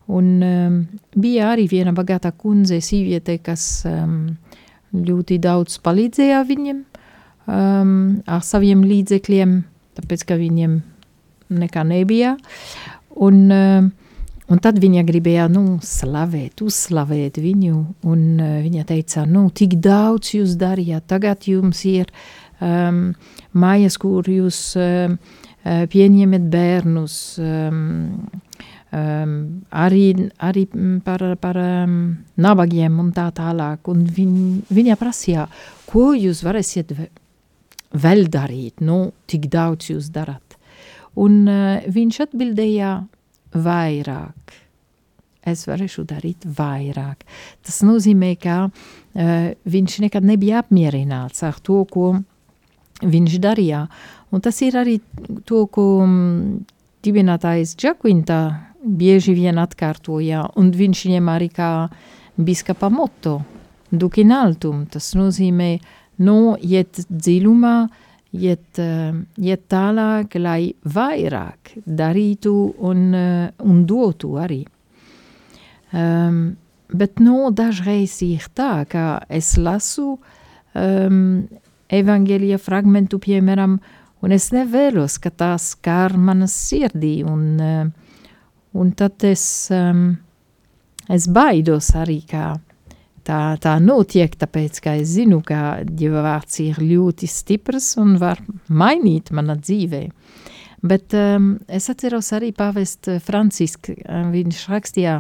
Un 0.09 0.29
um, 0.41 0.77
bija 1.13 1.51
arī 1.53 1.67
viena 1.69 1.93
bagāta 1.93 2.33
kundze, 2.33 2.81
sīviete, 2.81 3.37
kas 3.45 3.85
um, 3.89 4.39
ļoti 4.97 5.37
daudz 5.45 5.77
palīdzēja 5.85 6.41
viņiem 6.49 6.79
um, 7.49 7.93
ar 8.25 8.45
saviem 8.45 8.85
līdzekļiem, 8.89 9.57
tāpēc, 9.99 10.25
ka 10.29 10.39
viņiem 10.41 10.79
nekā 11.61 11.85
nebija. 11.89 12.37
Un, 13.19 13.41
um, 13.53 13.91
un 14.49 14.63
tad 14.65 14.81
viņa 14.81 15.05
gribēja, 15.09 15.49
nu, 15.53 15.79
slavēt, 15.85 16.63
uzslavēt 16.65 17.41
viņu, 17.43 17.83
un 18.09 18.25
uh, 18.41 18.59
viņa 18.65 18.87
teica, 18.89 19.27
nu, 19.29 19.49
tik 19.53 19.79
daudz 19.85 20.35
jūs 20.39 20.57
darījāt, 20.61 21.09
tagad 21.11 21.49
jums 21.51 21.85
ir 21.89 22.13
um, 22.61 23.11
mājas, 23.57 23.97
kur 24.01 24.29
jūs 24.29 24.61
um, 24.81 25.17
pieņemat 25.65 26.45
bērnus, 26.53 27.17
um, 27.43 27.81
um, 28.93 29.35
arī, 29.71 30.05
arī 30.45 30.67
par, 31.05 31.25
par 31.41 31.59
um, 31.63 31.97
nabagiem 32.37 33.01
un 33.03 33.11
tā 33.17 33.29
tālāk. 33.37 33.89
Un 33.93 34.05
viņ, 34.05 34.37
viņa 34.75 34.99
prasīja, 35.01 35.49
ko 35.89 36.13
jūs 36.17 36.45
varēsiet 36.47 36.95
vēl 37.97 38.29
darīt, 38.33 38.81
nu, 38.85 39.11
tik 39.27 39.49
daudz 39.53 39.93
jūs 39.93 40.13
darat. 40.15 40.57
Un 41.19 41.45
uh, 41.49 41.85
viņš 41.91 42.23
atbildēja 42.29 42.95
vairāk. 43.59 44.57
Es 45.49 45.65
varēšu 45.65 46.05
darīt 46.05 46.45
vairāk. 46.59 47.23
Tas 47.65 47.81
nozīmē, 47.87 48.35
ka 48.41 48.67
uh, 48.69 49.47
viņš 49.65 50.01
nekad 50.05 50.27
nebija 50.29 50.63
apmierināts 50.63 51.43
ar 51.47 51.57
to, 51.65 51.83
ko 51.89 52.13
viņš 53.03 53.37
darīja. 53.43 53.87
Un 54.35 54.43
tas 54.45 54.59
ir 54.65 54.77
arī 54.77 54.99
to, 55.49 55.67
ko 55.73 56.05
mm, 56.05 56.65
dibinātājs 57.05 57.77
Džakvinta 57.79 58.41
bieži 58.83 59.35
vien 59.37 59.59
atkārtoja, 59.61 60.49
un 60.59 60.73
viņš 60.75 61.05
ņem 61.13 61.31
arī 61.33 61.49
kā 61.55 61.71
biskapa 62.39 62.91
moto, 62.93 63.41
dukin 63.91 64.33
altum, 64.35 64.85
tas 64.91 65.13
nozīmē, 65.19 65.79
no 66.23 66.57
iet 66.61 67.01
dziļumā, 67.09 67.77
iet, 68.39 68.81
uh, 68.83 69.17
iet 69.41 69.67
tālāk, 69.73 70.37
lai 70.39 70.75
vairāk 70.85 71.75
darītu 71.87 72.55
un, 72.85 73.05
uh, 73.15 73.47
un 73.65 73.85
dotu 73.89 74.35
arī. 74.39 74.63
Um, 75.89 76.59
bet 76.93 77.23
no 77.25 77.49
dažreiz 77.55 78.19
ir 78.27 78.45
tā, 78.57 78.85
ka 78.91 79.23
es 79.33 79.55
lasu 79.57 80.19
um, 80.77 81.49
evangelija 81.89 82.59
fragmentu, 82.61 83.19
piemēram, 83.23 83.79
un 84.25 84.35
es 84.35 84.51
nevēlos, 84.53 85.19
ka 85.23 85.31
tās 85.31 85.73
skar 85.75 86.17
manas 86.21 86.55
sirdī, 86.69 87.19
un, 87.27 87.45
uh, 87.63 88.15
un 88.79 88.93
tad 88.99 89.25
es, 89.29 89.45
um, 89.75 90.11
es 91.09 91.29
baidos 91.33 91.93
arī, 91.99 92.21
kā 92.29 92.51
tā, 93.27 93.41
tā 93.63 93.79
notiek, 93.83 94.37
tāpēc, 94.41 94.83
ka 94.85 94.97
es 95.01 95.15
zinu, 95.17 95.41
ka 95.45 95.81
Dieva 95.89 96.25
vārds 96.27 96.61
ir 96.65 96.83
ļoti 96.83 97.29
stiprs 97.31 97.95
un 98.01 98.17
var 98.21 98.43
mainīt 98.69 99.33
mana 99.33 99.57
dzīvē. 99.59 100.05
Bet 100.89 101.15
um, 101.17 101.57
es 101.67 101.89
atceros 101.91 102.31
arī 102.37 102.53
pāvest 102.55 103.09
Francisku, 103.25 103.97
viņš 104.35 104.69
rakstījā 104.71 105.17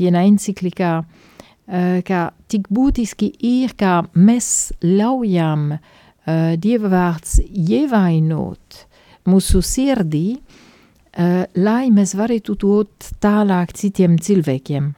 vienā 0.00 0.24
enciklikā, 0.32 0.96
uh, 1.04 2.00
ka 2.06 2.24
tik 2.50 2.66
būtiski 2.72 3.30
ir, 3.46 3.76
ka 3.78 4.00
mēs 4.16 4.72
ļaujam 4.82 5.70
uh, 5.76 5.94
uh, 6.26 6.54
Dieva 6.58 6.90
vārds 6.92 7.38
ievainot 7.46 8.82
mūsu 9.30 9.62
sirdī, 9.64 10.36
uh, 10.36 11.44
lai 11.54 11.88
mēs 11.94 12.14
varētu 12.18 12.56
dot 12.62 13.10
tālāk 13.22 13.74
citiem 13.76 14.18
cilvēkiem. 14.18 14.92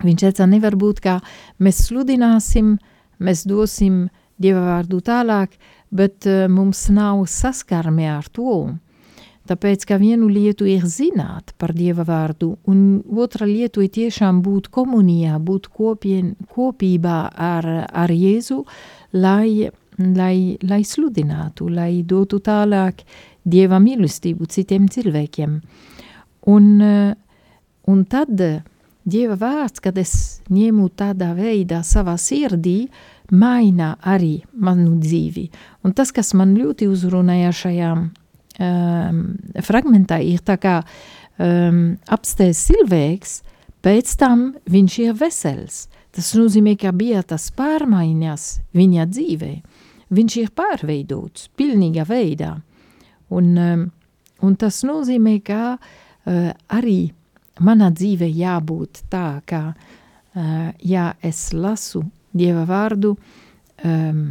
Viņš 0.00 0.22
teica, 0.22 0.46
nevar 0.48 0.78
būt, 0.80 1.02
ka 1.04 1.18
mēs 1.60 1.84
sludināsim, 1.88 2.76
mēs 3.20 3.44
dosim 3.48 4.06
Dieva 4.40 4.62
vārdu 4.64 5.02
tālāk, 5.04 5.58
bet 5.92 6.24
uh, 6.28 6.46
mums 6.48 6.86
nav 6.94 7.26
saskarme 7.28 8.08
ar 8.08 8.28
to. 8.32 8.70
Tāpēc, 9.50 9.82
ka 9.88 9.96
vienu 9.98 10.28
lietu 10.30 10.66
ir 10.68 10.84
zināt 10.86 11.54
par 11.58 11.72
Dieva 11.74 12.04
vārdu, 12.06 12.52
un 12.70 13.00
otra 13.18 13.48
lietu 13.48 13.82
ir 13.82 13.90
tiešām 13.90 14.44
būt 14.44 14.68
komunijā, 14.70 15.40
būt 15.42 15.66
kopien, 15.74 16.36
kopībā 16.54 17.18
ar, 17.34 17.66
ar 17.90 18.12
Jēzu, 18.14 18.60
lai 19.16 19.70
lai, 20.16 20.56
lai 20.62 20.82
sludinātu, 20.86 21.68
lai 21.72 22.02
dotu 22.06 22.40
tālāk 22.44 23.04
dieva 23.44 23.80
mīlestību 23.82 24.48
citiem 24.50 24.88
cilvēkiem. 24.88 25.60
Un, 26.50 26.66
eh, 26.80 27.14
un 27.86 28.04
tad 28.04 28.34
dieva 29.04 29.36
vārds, 29.36 29.80
kad 29.80 29.98
es 29.98 30.40
ņemu 30.50 30.88
tādā 30.96 31.32
veidā 31.36 31.82
savā 31.86 32.16
sirdī, 32.20 32.88
maina 33.30 33.96
arī 34.02 34.42
manu 34.52 34.98
dzīvi. 35.00 35.48
Un 35.84 35.92
tas, 35.92 36.12
kas 36.12 36.34
man 36.34 36.56
ļoti 36.58 36.88
uzrunāja 36.90 37.52
šajā 37.54 37.92
um, 37.96 39.22
fragmentā, 39.62 40.20
ir 40.22 40.42
tā 40.44 40.58
kā 40.60 40.80
um, 40.82 41.96
apstēs 42.10 42.64
cilvēks, 42.70 43.40
pēc 43.84 44.16
tam 44.20 44.50
viņš 44.70 44.98
ir 45.06 45.16
vesels. 45.20 45.86
Tas 46.10 46.32
nozīmē, 46.34 46.74
ka 46.78 46.90
bija 46.92 47.22
tas 47.22 47.52
pārmaiņas 47.54 48.46
viņa 48.74 49.06
dzīvē 49.14 49.52
viņš 50.14 50.36
ir 50.42 50.52
pārveidots 50.56 51.48
pilnīgā 51.58 52.04
veidā. 52.08 52.54
Un, 53.30 53.50
um, 53.54 53.86
un 54.42 54.58
tas 54.58 54.82
nozīmē, 54.86 55.38
ka 55.46 55.76
uh, 55.76 56.50
arī 56.74 56.98
manā 57.62 57.90
dzīve 57.94 58.28
jābūt 58.28 59.04
tā, 59.12 59.40
ka, 59.46 59.62
uh, 59.72 60.70
ja 60.82 61.12
es 61.22 61.50
lasu 61.54 62.04
Dieva 62.30 62.62
vārdu, 62.66 63.16
um, 63.86 64.26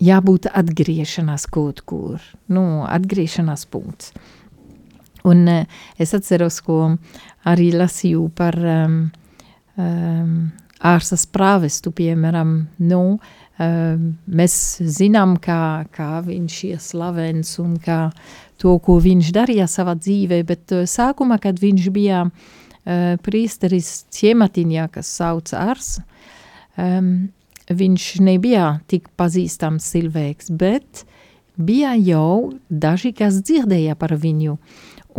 jābūt 0.00 0.48
atgriešanās 0.48 1.44
kaut 1.52 1.82
kur, 1.84 2.22
nu, 2.48 2.84
atgriešanās 2.88 3.66
punkts. 3.72 4.14
Un 5.28 5.44
uh, 5.48 5.82
es 6.00 6.12
atceros, 6.16 6.60
ko 6.64 6.96
arī 7.48 7.70
lasīju 7.76 8.26
par 8.36 8.56
um, 8.58 8.98
um, 9.76 10.34
ārsas 10.82 11.28
prāvestu, 11.30 11.92
piemēram, 11.94 12.56
nu, 12.88 13.04
Ehm, 13.16 13.40
mēs 13.60 14.54
zinām, 14.80 15.36
kā, 15.42 15.84
kā 15.92 16.22
viņš 16.24 16.56
ir 16.70 16.80
slavens 16.80 17.58
un 17.60 17.76
kā 17.82 18.10
to, 18.62 18.78
ko 18.78 18.98
viņš 19.02 19.32
darīja 19.34 19.66
savā 19.70 19.96
dzīvē, 19.98 20.42
bet 20.46 20.72
uh, 20.72 20.86
sākumā, 20.88 21.38
kad 21.42 21.58
viņš 21.60 21.88
bija 21.94 22.24
uh, 22.28 23.14
priesteris 23.22 24.04
ciematiņā, 24.14 24.88
kas 24.94 25.10
sauc 25.18 25.52
Ars, 25.58 25.96
um, 26.78 27.28
viņš 27.72 28.08
nebija 28.22 28.78
tik 28.90 29.10
pazīstams 29.18 29.90
cilvēks, 29.94 30.52
bet 30.54 31.04
bija 31.56 31.92
jau 31.98 32.52
daži, 32.68 33.12
kas 33.16 33.42
dzirdēja 33.42 33.98
par 33.98 34.16
viņu. 34.16 34.56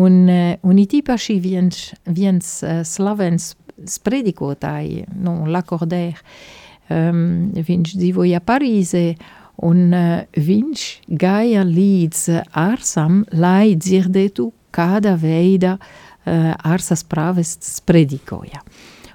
Un, 0.01 0.19
uh, 0.25 0.55
un 0.63 0.81
it 0.81 0.95
īpaši 1.03 1.37
viens, 1.43 1.91
viens 2.07 2.55
slavens 2.87 3.53
spredikotāji, 3.89 5.07
nu, 5.19 5.43
Lakordēr, 5.51 6.17
uh, 6.17 6.63
um, 6.89 7.51
viņš 7.55 7.95
dzīvoja 7.99 8.41
Parīzē, 8.43 9.05
un 9.63 9.93
uh, 9.93 10.23
viņš 10.33 10.85
gāja 11.19 11.63
līdz 11.67 12.23
ārsam, 12.57 13.23
lai 13.31 13.75
dzirdētu, 13.77 14.49
kāda 14.73 15.13
veida 15.21 15.77
uh, 15.77 16.53
ārsas 16.65 17.05
prāvests 17.05 17.77
predikoja. 17.85 18.63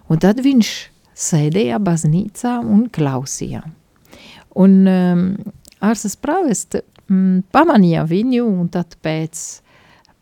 Un 0.09 0.23
tad 0.23 0.41
viņš 0.45 0.73
sēdēja 1.19 1.81
baznīcā 1.83 2.59
un 2.63 2.87
klausīja. 2.95 3.65
Un 4.59 4.77
um, 4.89 5.25
ārsas 5.85 6.17
prāvests 6.19 6.81
um, 7.09 7.41
pamanīja 7.55 8.05
viņu, 8.09 8.47
un 8.47 8.69
tad 8.73 8.97
pēc, 9.05 9.43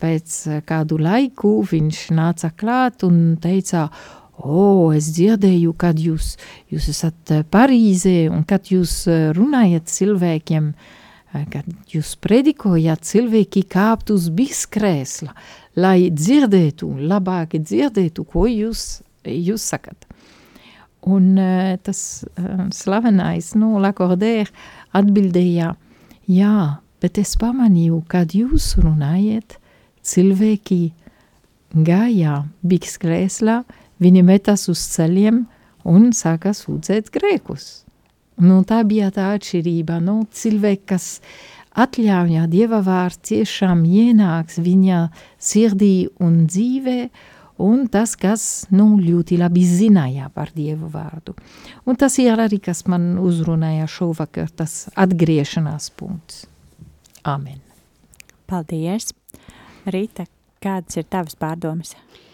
pēc 0.02 0.38
kādu 0.68 0.98
laiku 1.00 1.58
viņš 1.68 2.06
nāca 2.16 2.52
klāt 2.56 3.04
un 3.06 3.36
teica, 3.42 3.86
O, 4.36 4.92
es 4.92 5.08
dzirdēju, 5.16 5.72
kad 5.80 6.00
jūs, 6.00 6.34
jūs 6.72 6.90
esat 6.92 7.32
eh, 7.32 7.44
Parīzē 7.48 8.26
un 8.28 8.44
kad 8.48 8.68
jūs 8.68 9.06
eh, 9.08 9.30
runājat 9.36 9.88
cilvēkiem, 9.88 10.72
kad 11.52 11.66
jūs 11.92 12.14
predikojāt, 12.24 13.02
cilvēki 13.04 13.66
kāpt 13.68 14.12
uz 14.14 14.28
biskrēsla, 14.32 15.34
lai 15.76 16.08
dzirdētu, 16.08 16.88
labāk 17.10 17.58
dzirdētu, 17.60 18.24
ko 18.24 18.46
jūs, 18.48 19.02
jūs 19.24 19.66
sakat. 19.74 20.06
Un 21.06 21.36
tas 21.84 21.98
slavenais, 22.72 23.50
nu, 23.58 23.74
Lakordēr 23.82 24.48
atbildēja, 24.96 25.74
jā, 26.30 26.56
bet 27.04 27.20
es 27.20 27.36
pamanīju, 27.38 28.00
kad 28.08 28.32
jūs 28.34 28.72
runājat, 28.80 29.58
cilvēki 30.06 30.80
gāja 31.86 32.40
biskrēslā, 32.66 33.60
viņi 34.02 34.22
metas 34.26 34.68
uz 34.72 34.82
ceļiem 34.94 35.44
un 35.86 36.10
sāka 36.16 36.52
sūdzēt 36.56 37.10
grēkus. 37.14 37.86
Nu, 38.42 38.60
tā 38.68 38.82
bija 38.84 39.08
tā 39.14 39.30
atšķirība. 39.36 40.00
Nu, 40.04 40.18
cilvēki, 40.28 40.82
kas 40.92 41.06
atļauj 41.76 42.42
Dieva 42.52 42.82
vārds 42.84 43.22
tiešām 43.30 43.84
ienāks 43.88 44.60
viņa 44.60 45.06
sirdī 45.40 46.08
un 46.20 46.42
dzīvē, 46.50 46.98
un 47.64 47.86
tas, 47.88 48.12
kas 48.20 48.66
nu, 48.76 48.98
ļoti 49.00 49.38
labi 49.40 49.64
zināja 49.64 50.28
par 50.34 50.52
Dievu 50.56 50.90
vārdu. 50.92 51.32
Un 51.88 51.96
tas 51.96 52.18
ir 52.20 52.36
arī, 52.36 52.60
kas 52.60 52.84
man 52.90 53.14
uzrunāja 53.22 53.88
šovakar, 53.88 54.52
tas 54.52 54.84
atgriešanās 54.92 55.88
punkts. 55.96 56.44
Amen. 57.24 57.62
Paldies! 58.46 59.14
Rīta, 59.86 60.26
kādas 60.62 61.00
ir 61.00 61.08
tavas 61.08 61.38
pārdomas? 61.38 61.96
Man 61.96 62.25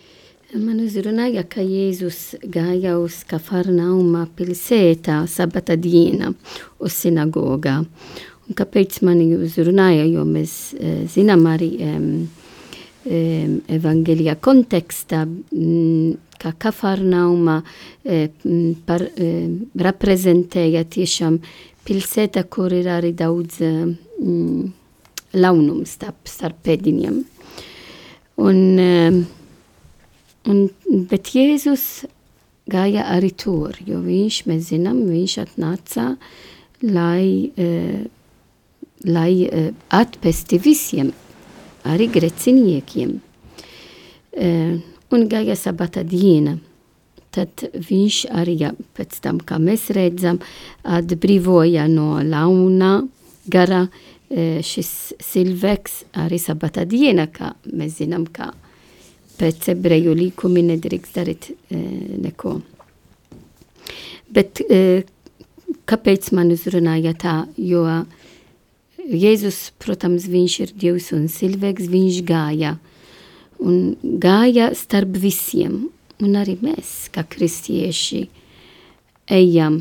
uzrunāja, 0.52 1.46
ka 1.48 1.62
Jēzus 1.64 2.34
gāja 2.44 2.98
uz 3.00 3.22
Kafarnauma 3.24 4.26
pilsētā 4.36 5.22
sabata 5.24 5.78
diena 5.80 6.28
uz 6.76 6.92
sinagogā. 6.92 7.78
Un 7.80 8.58
kāpēc 8.58 8.98
man 9.06 9.22
uzrunāja, 9.38 10.04
jo 10.04 10.26
mēs 10.28 10.74
e, 10.76 10.92
zinām 11.08 11.46
arī 11.48 11.70
um, 11.86 12.06
um, 12.28 13.56
evangelija 13.64 14.36
kontekstā, 14.36 15.24
um, 15.24 16.18
ka 16.36 16.52
Kafarnauma 16.52 17.62
um, 18.04 18.62
par, 18.84 19.08
um, 19.08 19.58
reprezentēja 19.72 20.84
tiešām 20.84 21.40
pilsēta, 21.88 22.44
kur 22.44 22.76
ir 22.76 22.92
arī 22.92 23.16
daudz 23.16 23.62
um, 23.64 24.72
launums 25.32 25.96
starp, 25.96 26.26
starp 26.28 26.60
pēdiņiem. 26.66 27.22
Un 28.42 28.66
um, 28.82 29.24
Un, 30.50 30.64
bet 31.10 31.30
Jēzus 31.36 32.04
gāja 32.70 33.04
arī 33.14 33.30
tur, 33.38 33.76
jo 33.86 34.00
viņš, 34.02 34.38
mēs 34.50 34.70
zinām, 34.72 35.04
viņš 35.06 35.36
atnāca, 35.44 36.06
lai, 36.82 37.52
uh, 37.54 38.02
lai 39.06 39.32
uh, 39.46 39.68
atpesti 39.94 40.58
visiem, 40.62 41.12
arī 41.86 42.08
greciniekiem. 42.10 43.14
Uh, 44.32 44.80
un 45.12 45.26
gāja 45.30 45.54
sabata 45.58 46.02
diena. 46.02 46.56
Tad 47.32 47.62
viņš 47.72 48.16
arī, 48.34 48.58
ja, 48.66 48.72
pēc 48.96 49.20
tam, 49.24 49.38
kā 49.40 49.56
mēs 49.62 49.86
redzam, 49.96 50.42
atbrīvoja 50.84 51.86
no 51.88 52.18
launa 52.20 52.98
gara 53.48 53.86
šis 54.32 54.90
cilvēks 55.20 55.96
arī 56.22 56.38
sabata 56.40 56.84
diena, 56.88 57.26
kā 57.28 57.50
mēs 57.68 57.98
zinām, 58.00 58.24
kā 58.32 58.50
pēc 59.38 59.72
ebreju 59.74 60.14
līkumi 60.18 60.64
nedrīkst 60.68 61.18
darīt 61.18 61.50
e, 61.52 61.80
neko. 62.22 62.58
Bet 64.32 64.62
e, 64.64 65.02
kāpēc 65.88 66.32
man 66.36 66.52
uzrunāja 66.54 67.14
tā? 67.18 67.36
Jo 67.56 67.86
Jēzus, 69.02 69.72
protams, 69.82 70.28
viņš 70.30 70.54
ir 70.62 70.72
Dievs 70.78 71.10
un 71.16 71.26
cilvēks, 71.28 71.88
viņš 71.90 72.20
gāja. 72.28 72.76
Un 73.58 73.96
gāja 74.22 74.70
starp 74.78 75.16
visiem. 75.18 75.88
Un 76.22 76.36
arī 76.38 76.54
mēs, 76.62 77.10
kā 77.10 77.24
kristieši, 77.26 78.28
ejam 79.26 79.80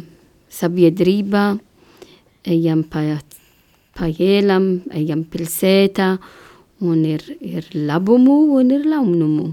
sabiedrībā, 0.50 1.44
ejam 2.50 2.82
pa, 2.90 3.04
pa 3.94 4.10
ejam 4.10 5.22
pilsētā, 5.30 6.16
un 6.82 7.04
ir, 7.06 7.24
ir 7.40 7.68
labumu 7.74 8.58
un 8.58 8.72
ir 8.74 8.88
launumu. 8.90 9.52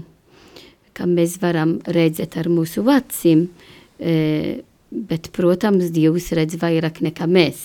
Kā 0.97 1.05
mēs 1.07 1.37
varam 1.41 1.77
redzēt 1.87 2.35
ar 2.41 2.49
mūsu 2.51 2.83
acīm, 2.89 3.45
e, 3.99 4.61
bet, 4.89 5.29
protams, 5.35 5.91
Dievs 5.95 6.31
redz 6.35 6.57
vairāk 6.59 6.99
nekā 7.05 7.29
mēs. 7.29 7.61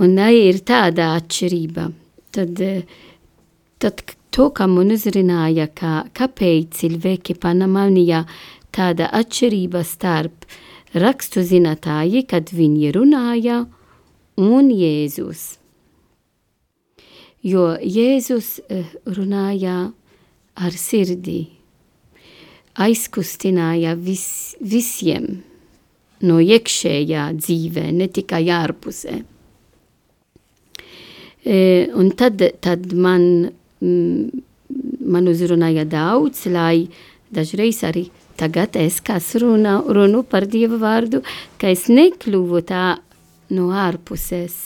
Un 0.00 0.18
ir 0.18 0.58
tāda 0.66 1.12
atšķirība. 1.20 1.86
Tad, 2.34 2.60
e, 2.60 2.82
tad 3.78 4.02
to, 4.34 4.48
kā 4.50 4.66
man 4.66 4.90
uzrunāja, 4.96 5.68
ka, 5.70 6.04
kāpēc 6.16 6.80
cilvēki 6.80 7.36
panamanīja 7.38 8.24
tāda 8.74 9.12
atšķirība 9.14 9.84
starp 9.86 10.48
rakstu 10.98 11.44
zinātāji, 11.46 12.24
kad 12.26 12.50
viņi 12.50 12.90
runāja, 12.96 13.64
un 14.40 14.72
Jēzus 14.74 15.63
jo 17.44 17.74
Jēzus 17.78 18.58
eh, 18.68 18.88
runāja 19.04 19.92
ar 20.54 20.78
sirdī, 20.78 21.42
aizkustināja 22.74 23.94
vis, 23.98 24.56
visiem 24.60 25.42
no 26.24 26.40
iekšējā 26.40 27.28
dzīvē, 27.38 27.86
ne 27.94 28.08
tikai 28.08 28.46
ārpusē. 28.54 29.20
E, 31.44 31.56
un 31.92 32.10
tad, 32.16 32.40
tad 32.64 32.86
man, 32.96 33.24
mm, 33.84 34.44
man 35.04 35.28
uzrunāja 35.28 35.84
daudz, 35.84 36.46
lai 36.48 36.86
dažreiz 37.34 37.82
arī 37.84 38.06
tagad 38.40 38.78
es, 38.80 39.00
kas 39.04 39.34
runa, 39.42 39.76
runu 39.84 40.22
par 40.26 40.48
Dievu 40.50 40.80
vārdu, 40.80 41.20
ka 41.60 41.68
es 41.70 41.86
nekļuvu 41.92 42.62
tā 42.66 42.86
no 43.54 43.68
ārpuses, 43.76 44.56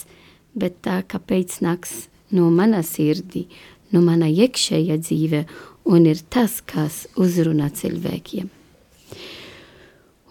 bet 0.55 0.79
tā, 0.87 1.03
kāpēc 1.03 1.59
nāks 1.67 2.07
no 2.35 2.51
mana 2.53 2.83
sirdī, 2.85 3.47
no 3.95 4.03
mana 4.05 4.29
iekšējā 4.29 4.99
dzīve, 5.01 5.43
un 5.89 6.07
ir 6.09 6.21
tas, 6.31 6.61
kas 6.61 7.07
uzrunā 7.17 7.71
cilvēkiem. 7.75 8.49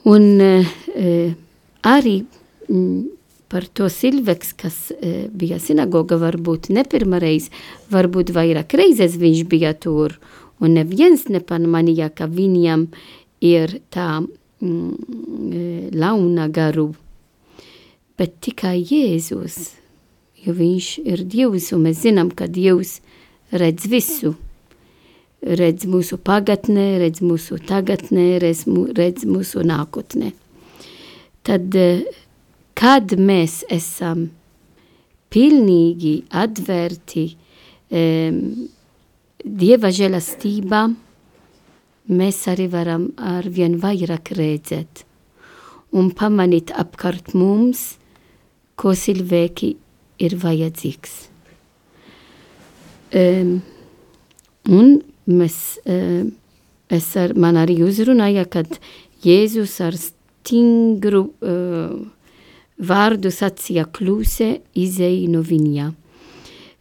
Un 0.08 0.26
uh, 0.40 0.74
arī 1.84 2.18
mm, 2.70 3.00
par 3.52 3.66
to 3.76 3.90
cilvēks, 3.92 4.54
kas 4.60 4.78
uh, 4.94 5.26
bija 5.34 5.58
sinagoga, 5.60 6.20
varbūt 6.22 6.70
ne 6.76 6.86
pirmareiz, 6.88 7.50
varbūt 7.92 8.32
vairāk 8.36 8.78
reizes 8.80 9.18
viņš 9.20 9.44
bija 9.50 9.74
tur, 9.74 10.16
un 10.62 10.78
neviens 10.78 11.28
nepamanīja, 11.32 12.12
ka 12.16 12.30
viņam 12.32 12.88
ir 13.44 13.80
tā 13.94 14.22
mm, 14.22 15.92
launa 15.98 16.48
garu, 16.54 16.92
bet 18.18 18.40
tikai 18.46 18.80
Jēzus 18.80 19.76
jo 20.46 20.54
viņš 20.58 20.90
ir 21.06 21.24
Dievs, 21.30 21.72
un 21.76 21.88
mēs 21.88 22.04
zinām, 22.06 22.32
ka 22.32 22.48
Dievs 22.48 23.00
redz 23.52 23.88
visu. 23.92 24.36
Redz 25.38 25.86
mūsu 25.86 26.18
pagatnē, 26.18 26.98
redz 27.04 27.22
mūsu 27.22 27.60
tagadnē, 27.62 28.40
redz, 28.42 28.66
redz 28.98 29.26
mūsu 29.30 29.62
nākotnē. 29.68 30.32
Tad, 31.46 31.78
kad 32.78 33.14
mēs 33.16 33.62
esam 33.72 34.28
pilnīgi 35.32 36.16
atvērti 36.34 37.28
um, 37.92 38.42
Dieva 39.48 39.94
žēlastībā, 39.94 40.82
mēs 42.18 42.40
arī 42.52 42.66
varam 42.72 43.12
ar 43.16 43.46
vien 43.54 43.78
vairāk 43.80 44.34
redzēt 44.36 45.06
un 45.96 46.10
pamanīt 46.12 46.74
apkārt 46.76 47.34
mums, 47.38 47.96
ko 48.76 48.94
cilvēki 48.98 49.76
ir 50.20 50.36
vajadzīgs. 50.42 51.16
Um, 53.16 53.62
un 54.68 54.98
mēs, 55.30 55.78
um, 55.88 56.34
es 56.92 57.08
ar, 57.20 57.34
man 57.40 57.60
arī 57.60 57.80
uzrunāja, 57.86 58.44
kad 58.52 58.80
Jēzus 59.24 59.78
ar 59.86 59.96
stingru 59.98 61.30
uh, 61.40 61.96
vārdu 62.78 63.32
sacīja 63.34 63.88
kluse 63.90 64.58
izēja 64.78 65.32
no 65.32 65.42
viņa. 65.46 65.88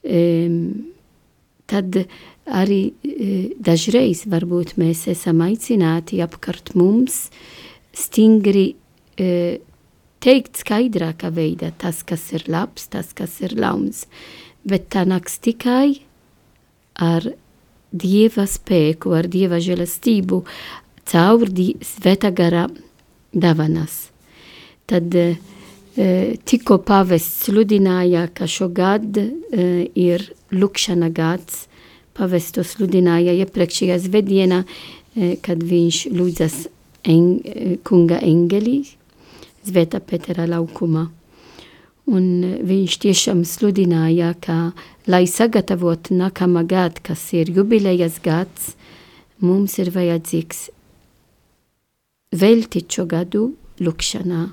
Um, 0.06 0.58
tad 1.70 2.02
arī 2.46 2.80
uh, 2.90 3.54
dažreiz 3.62 4.26
varbūt 4.30 4.76
mēs 4.82 5.06
esam 5.14 5.44
aicināti 5.46 6.20
apkārt 6.24 6.74
mums 6.78 7.28
stingri 7.96 8.72
uh, 8.74 9.56
teikt 10.26 10.58
skaidrākā 10.64 11.30
veidā 11.30 11.70
tas, 11.78 12.02
kas 12.02 12.32
ir 12.34 12.48
labs, 12.50 12.88
tas, 12.90 13.12
kas 13.14 13.38
ir 13.46 13.54
launs, 13.54 14.04
bet 14.66 14.90
tā 14.90 15.06
nāks 15.06 15.38
tikai 15.38 16.02
ar 16.98 17.30
Dieva 17.96 18.44
spēku, 18.50 19.14
ar 19.14 19.28
Dieva 19.30 19.60
žēlastību, 19.62 20.40
caur 21.06 21.46
die, 21.48 21.76
sveta 21.86 22.32
gara 22.34 22.66
davanas. 23.32 24.10
Tad 24.90 25.14
tikko 25.96 26.80
pavests 26.84 27.46
sludināja, 27.46 28.26
ka 28.34 28.50
šogad 28.50 29.16
ir 29.16 30.26
lukšana 30.52 31.08
gads. 31.14 31.64
Pavestu 32.16 32.64
sludināja 32.66 33.32
iepriekšējā 33.38 33.96
svētdienā, 34.02 34.62
kad 35.46 35.64
viņš 35.70 36.02
lūdzas 36.16 36.58
en, 37.06 37.26
kunga 37.86 38.18
engelī, 38.24 38.82
Zvēta 39.66 40.00
Petera 40.00 40.46
laukumā. 40.48 41.06
Un 42.06 42.26
viņš 42.62 42.98
tiešām 43.02 43.40
sludināja, 43.42 44.34
ka, 44.38 44.70
lai 45.10 45.24
sagatavotu 45.26 46.14
nākamā 46.14 46.62
gadu, 46.70 47.02
kas 47.08 47.24
ir 47.34 47.50
jubilejas 47.50 48.20
gads, 48.22 48.76
mums 49.42 49.74
ir 49.82 49.90
vajadzīgs 49.94 50.68
veltīt 52.36 52.94
šo 52.94 53.08
gadu 53.10 53.48
lukšanā 53.82 54.44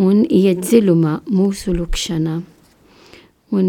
un 0.00 0.24
iet 0.24 0.64
dziļumā 0.64 1.20
mūsu 1.28 1.74
lukšanā. 1.76 2.40
Un 3.52 3.68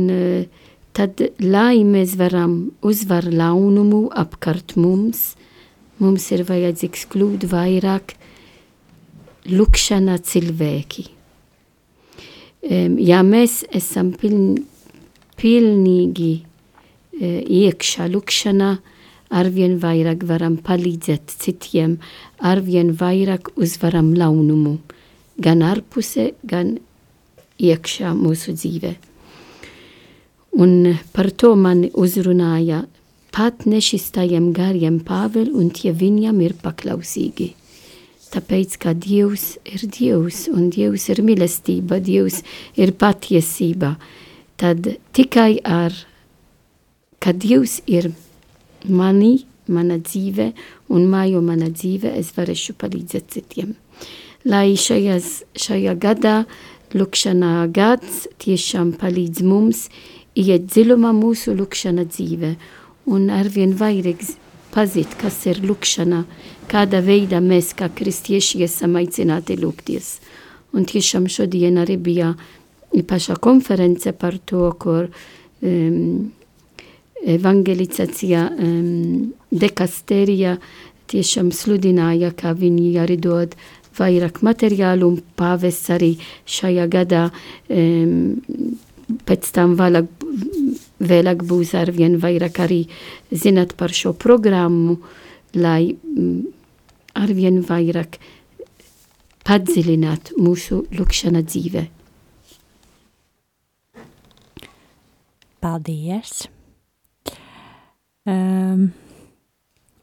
tad, 0.96 1.24
lai 1.44 1.84
mēs 1.88 2.16
varam 2.20 2.56
uzvar 2.86 3.28
launumu 3.28 4.06
apkārt 4.16 4.78
mums, 4.80 5.34
mums 6.00 6.28
ir 6.32 6.46
vajadzīgs 6.48 7.08
kļūt 7.12 7.48
vairāk 7.52 8.16
lukšanā 9.50 10.18
cilvēki. 10.26 11.08
Um, 12.62 12.98
ja 13.02 13.24
mēs 13.26 13.64
esam 13.74 14.12
piln, 14.14 14.68
pilnīgi 15.40 16.34
uh, 16.42 17.42
iekšā 17.42 18.06
lukšanā, 18.14 18.76
arvien 19.32 19.78
vairāk 19.82 20.26
varam 20.28 20.58
palīdzēt 20.62 21.32
citiem, 21.42 21.98
arvien 22.38 22.92
vairāk 23.00 23.54
uzvaram 23.56 24.12
launumu, 24.18 24.78
gan 25.42 25.64
ārpusē, 25.66 26.34
gan 26.44 26.76
iekšā 27.62 28.12
mūsu 28.18 28.54
dzīvē. 28.58 28.96
Un 30.62 30.98
par 31.16 31.32
to 31.32 31.56
mani 31.56 31.90
uzrunāja 31.96 32.84
pat 33.32 33.66
nešistajiem 33.66 34.52
gariem 34.54 35.00
Pāvel, 35.08 35.54
un 35.56 35.72
tie 35.72 35.94
viņam 35.96 36.42
ir 36.44 36.58
paklausīgi. 36.60 37.54
Tāpēc, 38.32 38.78
ka 38.80 38.94
Dievs 38.96 39.58
ir 39.68 39.84
Dievs, 39.92 40.46
un 40.48 40.70
Dievs 40.72 41.10
ir 41.12 41.20
mīlestība, 41.28 42.00
Dievs 42.00 42.42
ir 42.80 42.94
patiesība, 42.96 43.98
tad 44.56 44.88
tikai 45.12 45.60
ar, 45.68 45.96
ka 47.20 47.34
Dievs 47.36 47.82
ir 47.92 48.14
mani, 48.88 49.42
mana 49.68 50.00
dzīve 50.00 50.52
un 50.92 51.08
mājo 51.12 51.42
mana 51.44 51.70
dzīve, 51.72 52.14
es 52.18 52.32
varēšu 52.36 52.76
palīdzēt 52.80 53.32
citiem. 53.36 53.76
Lai 54.48 54.74
šajās, 54.80 55.44
šajā 55.60 55.96
gadā, 56.02 56.38
lukšanā 56.98 57.68
gads 57.72 58.26
tiešām 58.42 58.96
palīdz 59.00 59.44
mums 59.48 59.86
iet 60.36 60.72
dziļumā 60.72 61.12
mūsu 61.16 61.54
lukšana 61.56 62.08
dzīve 62.10 62.56
un 63.12 63.30
arvien 63.34 63.76
vairāk 63.78 64.24
pazīt, 64.72 65.14
kas 65.20 65.44
ir 65.52 65.62
lukšana, 65.68 66.24
kādā 66.72 67.02
veidā 67.04 67.42
mēs 67.44 67.74
kā 67.78 67.90
kristieši 67.92 68.64
esam 68.68 68.96
aicināti 69.00 69.58
lūgties. 69.60 70.20
Un 70.72 70.88
tiešām 70.88 71.28
šodien 71.28 71.80
arī 71.82 71.98
bija 72.00 72.34
paša 73.08 73.36
konference 73.44 74.12
par 74.16 74.38
to, 74.46 74.70
kur 74.80 75.10
um, 75.10 76.32
evangelizācija 77.22 78.46
um, 78.56 79.34
dekasterija 79.52 80.56
tiešām 81.12 81.52
sludināja, 81.52 82.32
ka 82.36 82.56
viņi 82.56 82.96
arī 83.04 83.18
dod 83.20 83.56
vairāk 83.98 84.40
materiālu 84.48 85.10
un 85.12 85.20
pāvests 85.38 85.92
arī 85.92 86.14
šajā 86.48 86.88
gadā 86.92 87.26
um, 87.28 88.40
pēc 89.28 89.52
tam 89.56 89.76
vēlāk, 89.80 90.08
vēlāk 91.04 91.44
būs 91.48 91.76
arvien 91.76 92.16
vairāk 92.22 92.64
arī 92.64 92.82
zināt 93.32 93.76
par 93.76 93.92
šo 93.92 94.16
programmu, 94.16 95.02
lai 95.60 95.92
um, 95.92 96.48
arvien 97.18 97.62
vairāk 97.66 98.20
padziļināt 99.48 100.34
mūsu 100.40 100.86
lukšana 100.96 101.44
dzīve. 101.46 101.88
Paldies! 105.62 106.48
Um, 108.26 108.92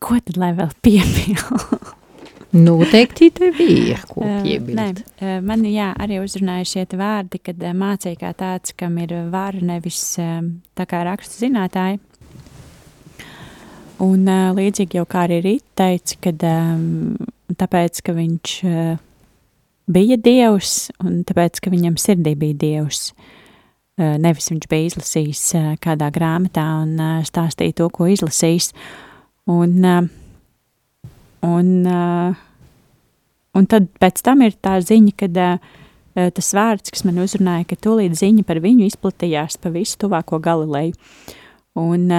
ko 0.03 0.19
tad 0.27 0.39
lai 0.39 0.53
vēl 0.59 0.75
piebildu? 0.83 1.79
Noteikti 2.67 3.29
tev 3.37 3.59
ir 3.61 3.99
ko 4.09 4.23
piebilst. 4.25 5.03
Uh, 5.21 5.39
man 5.45 5.67
jā, 5.69 5.91
arī 6.01 6.21
uzrunāja 6.23 6.67
šie 6.71 6.87
vārdi, 6.99 7.43
kad 7.45 7.63
mācīja 7.77 8.21
kā 8.23 8.33
tāds, 8.39 8.75
kam 8.79 8.97
ir 9.03 9.15
vara 9.33 9.61
nevis 9.61 10.01
tā 10.19 10.87
kā 10.89 11.03
rakstu 11.07 11.45
zinātāji. 11.45 12.01
Un 14.05 14.29
uh, 14.31 14.53
līdzīgi 14.55 15.01
jau 15.01 15.07
kā 15.11 15.25
arī 15.27 15.41
Rīta 15.43 15.83
teica, 15.83 16.19
kad 16.29 16.45
um, 16.47 17.17
tāpēc, 17.59 18.03
ka 18.07 18.15
viņš 18.15 18.55
uh, 18.69 18.95
bija 19.91 20.21
Dievs 20.23 20.77
un 21.03 21.25
tāpēc, 21.27 21.59
ka 21.65 21.73
viņam 21.75 21.99
sirdī 21.99 22.37
bija 22.39 22.61
Dievs, 22.63 23.11
uh, 23.11 23.35
Eh, 23.99 24.15
nevis 24.23 24.47
viņš 24.53 24.67
bija 24.71 24.93
izlasījis 24.93 25.41
eh, 25.59 25.71
kādā 25.83 26.07
grāmatā 26.15 26.65
un 26.85 26.93
eh, 27.03 27.15
stāstīja 27.27 27.81
to, 27.81 27.89
ko 27.91 28.07
izlasījis. 28.07 28.71
Un, 29.51 29.81
un, 31.49 31.69
un 33.59 33.69
tad 33.73 33.87
pēc 33.99 34.21
tam 34.23 34.45
ir 34.45 34.59
tā 34.61 34.75
ziņa, 34.85 35.15
kad 35.17 35.39
tas 36.37 36.51
vārds, 36.53 36.93
kas 36.93 37.07
man 37.09 37.23
uzrunāja, 37.23 37.65
ka 37.71 37.79
tūlīt 37.81 38.13
ziņa 38.21 38.45
par 38.45 38.61
viņu 38.61 38.85
izplatījās 38.91 39.57
pa 39.63 39.73
visu 39.73 39.97
tuvāko 40.05 40.37
Galileju. 40.45 40.93
Un 41.81 42.13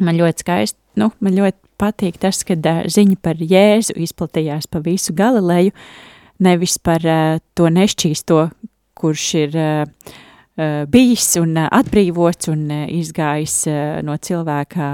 man 0.00 0.16
ļoti 0.16 0.44
skaisti, 0.44 0.78
nu, 1.00 1.10
man 1.20 1.36
ļoti 1.36 1.58
patīk 1.80 2.18
tas, 2.22 2.42
ka 2.46 2.56
ziņa 2.56 3.18
par 3.22 3.40
Jēzu 3.40 3.96
izplatījās 4.00 4.68
pa 4.70 4.82
visu 4.84 5.14
Galileju, 5.16 5.74
nevis 6.42 6.78
par 6.78 7.04
to 7.54 7.68
nešķīsto, 7.70 8.44
kurš 8.98 9.26
ir 9.40 9.58
uh, 9.58 10.14
bijis 10.92 11.26
un 11.40 11.56
atbrīvots 11.64 12.50
un 12.52 12.66
izgājis 12.92 13.56
no 14.04 14.16
cilvēka 14.20 14.88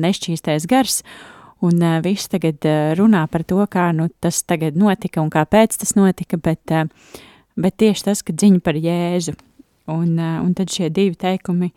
nešķīstais 0.00 0.68
gars. 0.70 1.02
Un 1.64 1.80
uh, 1.80 2.00
viss 2.04 2.28
tagad 2.28 2.66
uh, 2.68 2.92
runā 2.98 3.24
par 3.32 3.44
to, 3.48 3.62
kā 3.70 3.88
nu, 3.96 4.10
tas 4.20 4.42
tagad 4.44 4.76
notika 4.76 5.22
un 5.22 5.30
kāpēc 5.32 5.78
tas 5.80 5.94
notika, 5.96 6.36
bet, 6.36 6.60
uh, 6.74 7.22
bet 7.56 7.78
tieši 7.80 8.04
tas, 8.10 8.20
ka 8.26 8.34
dziņa 8.36 8.60
par 8.64 8.76
Jēzu. 8.76 9.32
Un, 9.88 10.18
uh, 10.18 10.42
un 10.44 10.52
tad 10.56 10.72
šie 10.74 10.90
divi 10.92 11.16
teikumi 11.16 11.70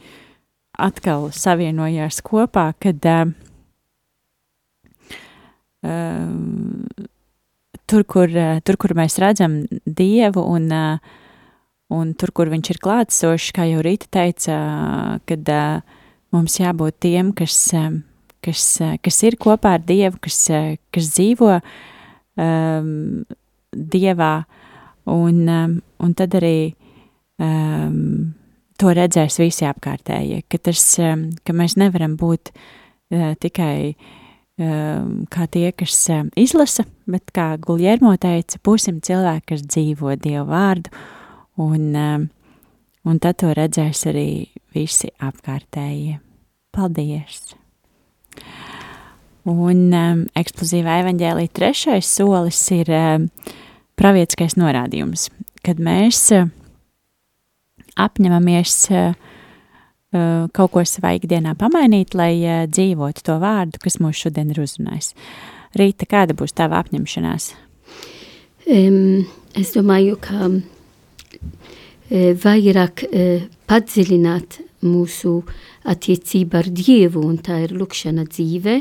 atkal 0.77 1.29
savienojās 1.33 2.21
kopā, 2.25 2.71
kad 2.81 3.05
uh, 3.11 3.31
tur, 7.87 8.03
kur, 8.03 8.29
tur, 8.63 8.77
kur 8.81 8.97
mēs 8.97 9.17
redzam 9.21 9.63
Dievu 9.85 10.43
un 10.47 10.69
Un 11.87 12.11
tur, 12.19 12.33
kur 12.35 12.49
viņš 12.51 12.73
ir 12.73 12.79
klātsošs, 12.83 13.53
kā 13.55 13.63
jau 13.69 13.79
Rīta 13.85 14.09
teica, 14.11 14.55
kad 15.23 15.51
mums 16.35 16.57
jābūt 16.59 16.97
tiem, 17.05 17.29
kas, 17.31 17.61
kas, 18.43 18.63
kas 18.99 19.19
ir 19.23 19.37
kopā 19.39 19.77
ar 19.77 19.85
Dievu, 19.87 20.19
kas, 20.19 20.41
kas 20.91 21.07
dzīvo 21.13 21.53
um, 21.55 22.89
Dievā, 23.71 24.33
un, 25.15 25.39
um, 25.47 25.77
un 26.03 26.17
tad 26.19 26.35
arī 26.35 26.73
um, 27.39 28.35
to 28.81 28.93
redzēs 28.95 29.39
visi 29.41 29.65
apkārtējie, 29.67 30.43
ka, 30.49 30.59
tas, 30.69 30.83
um, 31.01 31.27
ka 31.45 31.55
mēs 31.57 31.77
nevaram 31.79 32.15
būt 32.19 32.51
uh, 32.53 33.33
tikai 33.41 33.95
um, 34.61 35.25
kā 35.33 35.47
tie, 35.51 35.71
kas 35.77 35.97
um, 36.13 36.31
izlasa, 36.37 36.85
bet 37.09 37.33
kā 37.35 37.49
Guljermo 37.61 38.13
teica, 38.21 38.61
būsim 38.65 39.01
cilvēki, 39.05 39.47
kas 39.53 39.65
dzīvo 39.65 40.15
Dievu 40.21 40.47
vārdu, 40.51 40.93
un, 41.63 41.89
un 43.07 43.21
tad 43.23 43.39
to 43.41 43.53
redzēs 43.57 44.05
arī 44.11 44.29
visi 44.75 45.09
apkārtējie. 45.23 46.19
Paldies! 46.77 47.55
Un 49.47 49.87
um, 49.95 50.25
eksplozīvā 50.35 50.99
evaņģēlī 51.05 51.47
trešais 51.55 52.09
solis 52.17 52.59
ir 52.75 52.91
um, 52.91 53.29
pravietiskais 53.97 54.57
norādījums, 54.59 55.29
kad 55.65 55.79
mēs 55.81 56.19
uh, 56.35 56.49
apņemamies 58.05 58.77
uh, 58.93 59.11
uh, 59.13 60.47
kaut 60.55 60.73
ko 60.75 60.85
savā 60.87 61.15
ikdienā 61.17 61.57
pamainīt, 61.59 62.15
lai 62.17 62.33
uh, 62.43 62.63
dzīvotu 62.69 63.25
to 63.27 63.37
vārdu, 63.43 63.81
kas 63.83 63.99
mūs 64.03 64.23
šodien 64.25 64.53
ir 64.53 64.63
uzrunājis. 64.63 65.13
Rīta, 65.77 66.07
kāda 66.09 66.37
būs 66.37 66.55
tava 66.57 66.79
apņemšanās? 66.83 67.51
Um, 68.67 69.27
es 69.55 69.75
domāju, 69.75 70.17
ka 70.21 70.49
Eh, 72.07 72.31
vairāk 72.39 73.01
eh, 73.11 73.49
padziļināt 73.67 74.61
mūsu 74.87 75.41
attiecību 75.91 76.55
ar 76.55 76.69
Dievu, 76.71 77.19
un 77.27 77.35
tā 77.43 77.57
ir 77.65 77.73
lukšana 77.75 78.23
dzīve, 78.29 78.77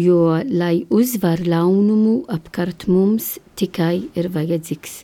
jo, 0.00 0.22
lai 0.48 0.86
uzvar 0.88 1.42
launumu 1.44 2.22
apkārt 2.32 2.86
mums, 2.88 3.34
tikai 3.60 4.08
ir 4.16 4.30
vajadzīgs 4.32 5.02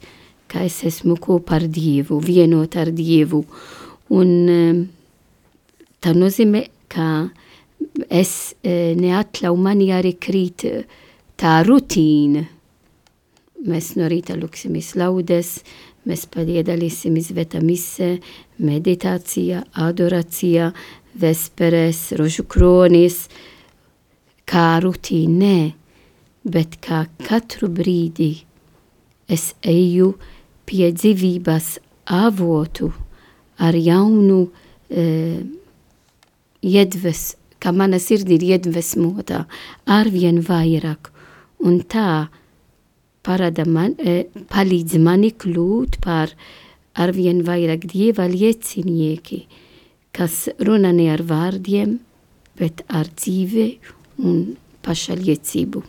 ka 0.51 0.65
es 0.67 0.83
esmu 0.87 1.17
kopā 1.23 1.61
ar 1.61 1.67
Dievu, 1.71 2.21
vienot 2.23 2.77
ar 2.79 2.93
Dievu. 2.95 3.43
Un 4.17 4.31
um, 4.53 4.83
tā 6.03 6.15
nozīmē, 6.15 6.67
ka 6.93 7.09
es 8.09 8.33
uh, 8.61 8.93
neatļauju 8.99 9.63
mani 9.63 9.91
arī 9.95 10.15
krīt 10.21 10.67
tā 11.41 11.59
rutīna. 11.67 12.45
Mēs 13.67 13.95
no 13.99 14.07
rīta 14.11 14.37
lūksimies 14.39 14.95
laudes, 15.01 15.57
mēs 16.07 16.27
padiedalīsim 16.31 17.17
izvēta 17.19 17.59
mise, 17.65 18.17
meditācija, 18.63 19.65
adorācija, 19.87 20.71
vesperes, 21.19 22.13
rožu 22.19 22.45
kronis, 22.47 23.25
kā 24.47 24.77
rutīnē, 24.85 25.73
bet 26.47 26.79
kā 26.85 27.07
katru 27.27 27.69
brīdi 27.73 28.31
es 29.27 29.51
eju 29.67 30.15
pie 30.67 30.91
dzīvības 30.93 31.77
avotu 32.07 32.93
ar 33.63 33.77
jaunu 33.79 34.47
e, 34.91 35.05
iedves, 36.67 37.37
kā 37.63 37.73
mana 37.73 38.01
sirdi 38.03 38.37
ir 38.37 38.47
iedvesmota 38.55 39.45
arvien 39.87 40.43
vairāk. 40.45 41.11
Un 41.65 41.81
tā 41.89 42.29
parada 43.27 43.65
man, 43.67 43.97
e, 43.99 44.27
palīdz 44.53 44.99
mani 45.03 45.33
kļūt 45.33 46.01
par 46.05 46.35
arvien 46.97 47.43
vairāk 47.47 47.89
dieva 47.91 48.29
liecinieki, 48.31 49.45
kas 50.17 50.47
runā 50.63 50.93
ne 50.97 51.11
ar 51.13 51.25
vārdiem, 51.27 51.99
bet 52.57 52.85
ar 52.89 53.11
dzīve 53.13 53.69
un 54.23 54.57
pašaliecību. 54.87 55.83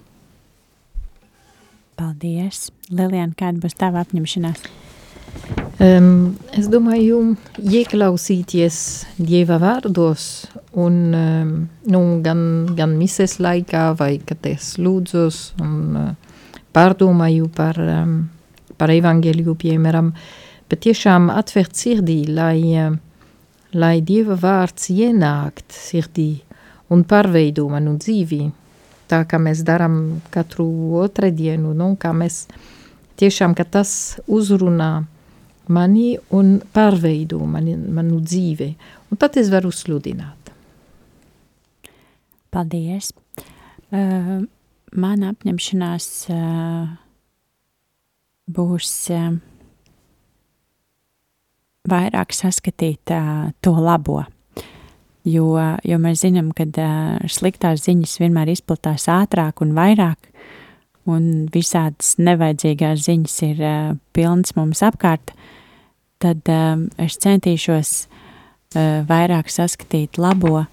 Paldies! 1.98 2.68
Lilian, 2.88 3.34
kāda 3.36 3.60
būs 3.60 3.76
tava 3.76 4.00
apņemšanās? 4.06 4.62
Um, 5.84 6.38
es 6.58 6.70
domāju, 6.72 7.36
ieklausīties 7.60 8.78
Dieva 9.20 9.58
vārdos 9.62 10.48
un 10.72 10.96
um, 11.14 11.52
nu, 11.92 12.02
gan, 12.24 12.40
gan 12.78 12.96
mises 12.98 13.38
laikā 13.44 13.90
vai, 14.00 14.16
kad 14.24 14.48
es 14.48 14.78
lūdzos 14.80 15.42
un 15.62 15.74
uh, 16.00 16.46
pārdomāju 16.74 17.50
par, 17.54 17.78
um, 17.78 18.16
par 18.80 18.94
evangeliju, 18.96 19.58
piemēram, 19.60 20.14
bet 20.72 20.86
tiešām 20.88 21.28
atvērt 21.34 21.76
sirdī, 21.78 22.22
lai, 22.32 22.62
uh, 22.88 22.96
lai 23.76 24.00
Dieva 24.00 24.40
vārds 24.40 24.88
ienākt 24.96 25.76
sirdī 25.76 26.30
un 26.96 27.04
pārveido 27.04 27.68
manu 27.70 27.98
dzīvi, 28.00 28.42
tā 29.12 29.22
kā 29.28 29.44
mēs 29.44 29.62
darām 29.68 30.24
katru 30.32 30.72
otrdienu, 31.04 31.76
nu, 31.76 31.92
kā 32.00 32.16
mēs 32.16 32.46
tiešām, 33.20 33.56
tas 33.72 33.92
uzrunā 34.28 34.92
mani 35.74 36.16
un 36.36 36.58
pārveido 36.74 37.42
mani, 37.46 37.76
manu 37.76 38.22
dzīvi. 38.24 38.70
Un 39.12 39.20
tad 39.20 39.40
es 39.40 39.52
varu 39.52 39.72
sludināt. 39.72 40.54
Paldies! 42.52 43.12
Uh, 43.88 44.42
mana 45.00 45.32
apņemšanās 45.32 46.08
uh, 46.32 46.88
būs 48.52 48.96
uh, 49.16 49.30
vairāk 51.88 52.36
saskatīt 52.36 53.16
uh, 53.16 53.54
to 53.64 53.76
labo 53.76 54.26
jo, 55.28 55.48
jo 55.84 56.00
mēs 56.02 56.24
zinām, 56.26 56.52
ka 56.56 56.68
uh, 56.68 57.28
sliktās 57.32 57.86
ziņas 57.86 58.18
vienmēr 58.22 58.52
izplatās 58.54 59.08
ātrāk 59.12 59.64
un 59.66 59.74
vairāk, 59.78 60.30
un 61.08 61.48
visādas 61.54 62.16
nevajadzīgās 62.20 63.06
ziņas 63.08 63.38
ir 63.48 63.62
uh, 63.64 63.96
pilnas 64.16 64.54
mums 64.58 64.84
apkārt, 64.86 65.32
tad 66.22 66.50
uh, 66.52 66.76
es 67.02 67.18
centīšos 67.24 67.94
uh, 68.08 69.06
vairāk 69.08 69.52
saskatīt 69.54 70.20
labo 70.22 70.66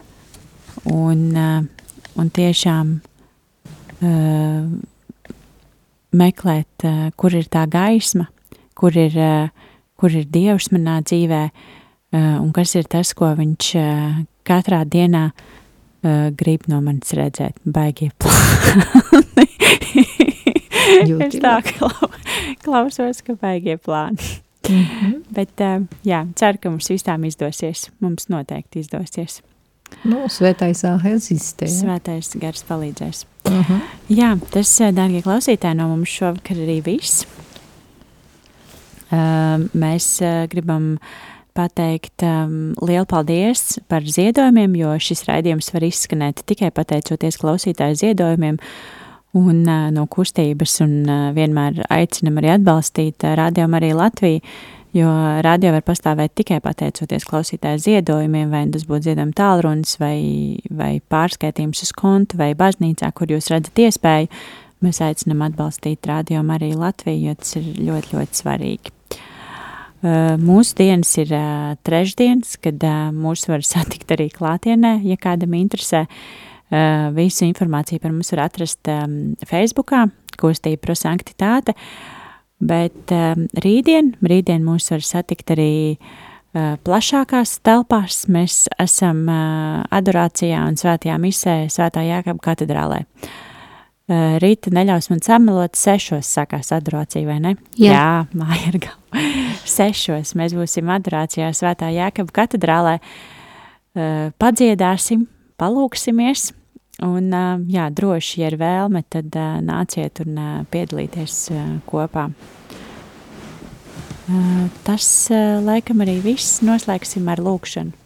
un, 0.90 1.22
uh, 1.38 1.62
un 2.18 2.32
tiešām 2.34 2.96
uh, 2.98 4.66
meklēt, 6.14 6.86
uh, 6.86 7.08
kur 7.16 7.36
ir 7.36 7.48
tā 7.50 7.66
gaisma, 7.70 8.28
kur 8.74 8.96
ir, 8.98 9.14
uh, 9.18 9.72
kur 10.00 10.14
ir 10.14 10.26
Dievs 10.30 10.70
manā 10.74 11.00
dzīvē, 11.06 11.42
uh, 11.50 12.36
un 12.40 12.50
kas 12.56 12.74
ir 12.78 12.90
tas, 12.90 13.14
ko 13.14 13.34
viņš 13.38 13.74
uh, 13.80 14.22
katrā 14.46 14.82
dienā 14.84 15.28
uh, 15.30 16.30
grib 16.34 16.66
no 16.70 16.82
manis 16.84 17.14
redzēt 17.16 17.60
baigie 17.64 18.10
plāni. 18.18 19.12
es 21.26 21.38
tā 21.42 21.56
klau, 21.68 22.10
klausos, 22.64 23.22
ka 23.24 23.36
baigie 23.40 23.76
plāni. 23.76 24.20
Mm 24.68 24.84
-hmm. 24.84 25.14
Bet 25.36 25.60
uh, 25.60 25.82
jā, 26.04 26.26
ceru, 26.34 26.58
ka 26.58 26.70
mums 26.70 26.90
visām 26.90 27.24
izdosies. 27.24 27.90
Mums 28.00 28.28
noteikti 28.28 28.78
izdosies. 28.80 29.42
Nu, 30.04 30.24
svētais 30.28 30.84
eksistē. 30.84 31.66
Svētais 31.66 32.38
gars 32.40 32.64
palīdzēs. 32.68 33.26
Uh 33.46 33.52
mhm. 33.52 33.72
-huh. 33.72 33.80
Jā, 34.08 34.38
tas, 34.50 34.78
dārgie 34.78 35.22
klausītāji, 35.22 35.74
no 35.74 35.88
mums 35.88 36.08
šovakar 36.08 36.56
arī 36.56 36.82
viss. 36.84 37.26
Uh, 39.12 39.68
mēs 39.74 40.20
uh, 40.22 40.48
gribam 40.48 40.92
uh, 40.92 40.98
pateikt 41.54 42.22
um, 42.26 42.74
lielu 42.82 43.06
paldies 43.06 43.78
par 43.88 44.02
ziedojumiem, 44.02 44.74
jo 44.80 44.94
šis 44.98 45.24
raidījums 45.28 45.70
var 45.74 45.86
izskanēt 45.86 46.42
tikai 46.50 46.72
pateicoties 46.74 47.38
klausītāju 47.38 48.00
ziedojumiem 48.00 48.58
un 49.34 49.64
uh, 49.66 49.90
no 49.94 50.06
kustības, 50.10 50.78
un 50.84 50.94
uh, 51.08 51.26
vienmēr 51.34 51.82
aicinam 51.92 52.38
arī 52.40 52.54
atbalstīt 52.54 53.26
uh, 53.26 53.34
Radio 53.38 53.66
Mariju 53.70 53.98
Latviju, 53.98 54.42
jo 54.94 55.10
radio 55.42 55.72
var 55.74 55.82
pastāvēt 55.82 56.36
tikai 56.38 56.60
pateicoties 56.62 57.26
klausītāju 57.26 57.82
ziedojumiem, 57.82 58.52
vai 58.52 58.62
tas 58.70 58.86
būtu 58.86 59.08
ziedojuma 59.10 59.34
tālrunis, 59.34 59.96
vai, 59.98 60.18
vai 60.70 60.92
pārskaitījums 61.10 61.82
uz 61.82 61.90
kontu, 61.98 62.38
vai 62.38 62.52
baznīcā, 62.58 63.10
kur 63.18 63.34
jūs 63.34 63.50
redzat 63.50 63.82
iespēju, 63.88 64.30
mēs 64.84 65.02
aicinam 65.02 65.42
atbalstīt 65.48 66.06
Radio 66.06 66.44
Mariju 66.46 66.78
Latviju, 66.84 67.30
jo 67.30 67.38
tas 67.40 67.56
ir 67.58 67.72
ļoti, 67.88 68.14
ļoti 68.14 68.42
svarīgi. 68.44 68.94
Mūsu 70.44 70.76
dienas 70.76 71.14
ir 71.16 71.30
trešdienas, 71.88 72.58
kad 72.60 72.82
mūs 73.16 73.46
var 73.48 73.64
satikt 73.74 74.12
arī 74.14 74.28
klātienē, 74.30 74.98
ja 75.08 75.18
kādam 75.18 75.56
interesē. 75.58 76.04
Visu 77.14 77.46
informāciju 77.46 78.02
par 78.02 78.10
mums 78.10 78.32
var 78.34 78.46
atrast 78.48 78.88
Facebookā, 79.46 80.04
kustība 80.40 80.80
prosanktitāte, 80.82 81.74
bet 82.64 83.12
rītdien, 83.62 84.14
rītdien 84.24 84.64
mūs 84.66 84.90
var 84.90 85.04
satikt 85.06 85.54
arī 85.54 85.74
plašākās 86.54 87.58
telpās. 87.66 88.24
Mēs 88.30 88.64
esam 88.82 89.24
adorācijā 89.30 90.62
un 90.66 90.78
svētajā 90.80 91.18
misē 91.22 91.56
Svētā 91.72 92.04
Jākaba 92.06 92.42
katedrālē. 92.50 93.04
Rīta 94.42 94.68
neļaus 94.74 95.08
man 95.08 95.22
samelot, 95.24 95.78
sešos 95.80 96.28
sākās 96.28 96.68
adorācija, 96.76 97.24
vai 97.24 97.38
ne? 97.40 97.54
Jā, 97.80 97.94
Jā 97.94 98.08
māja 98.36 98.66
ir 98.68 98.82
galva. 98.84 99.22
Sešos 99.76 100.34
mēs 100.36 100.52
būsim 100.52 100.90
adorācijā 100.92 101.48
Svētā 101.56 101.88
Jēkaba 101.94 102.34
katedrālē, 102.36 102.98
padziedāsim, 104.42 105.24
palūksimies, 105.60 106.50
un 107.02 107.30
jā, 107.70 107.88
droši, 107.90 108.40
ja 108.42 108.52
ir 108.52 108.58
vēlme, 108.60 109.02
tad 109.10 109.34
nāciet 109.64 110.20
un 110.24 110.38
piedalīties 110.70 111.38
kopā. 111.88 112.28
Tas 114.86 115.08
laikam 115.66 116.00
arī 116.04 116.20
viss 116.24 116.62
noslēgsim 116.64 117.28
ar 117.28 117.42
lūkšanu. 117.44 118.00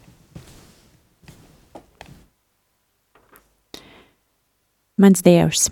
Mans 4.98 5.22
Dievs, 5.22 5.68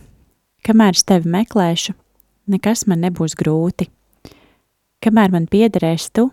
kamēr 0.63 0.95
es 0.95 1.03
tevi 1.03 1.33
meklēšu, 1.33 1.97
nekas 2.53 2.85
man 2.87 3.03
nebūs 3.03 3.35
grūti 3.35 3.89
Kamēr 5.07 5.31
man 5.31 5.45
piederēs 5.47 6.09
tu, 6.17 6.31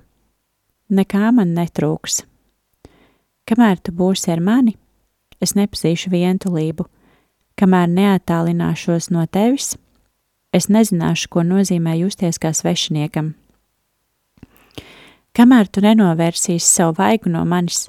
nekā 0.98 1.32
man 1.36 1.52
netrūks. 1.54 2.24
Kamēr 3.46 3.82
tu 3.84 3.92
būsi 3.94 4.32
ar 4.34 4.40
mani, 4.42 4.78
es 5.44 5.56
nepazīšu 5.60 6.12
vientulību, 6.14 6.88
kamēr 7.60 7.92
neatālināšos 7.92 9.12
no 9.14 9.26
tevis, 9.28 9.76
es 10.56 10.70
nezināšu, 10.72 11.30
ko 11.34 11.44
nozīmē 11.46 11.98
justies 12.00 12.40
kā 12.42 12.54
svešiniekam. 12.56 13.34
Kamēr 15.34 15.70
tu 15.74 15.82
nenovērsīsi 15.82 16.66
savu 16.66 16.94
vaigu 17.00 17.32
no 17.34 17.42
manis, 17.50 17.88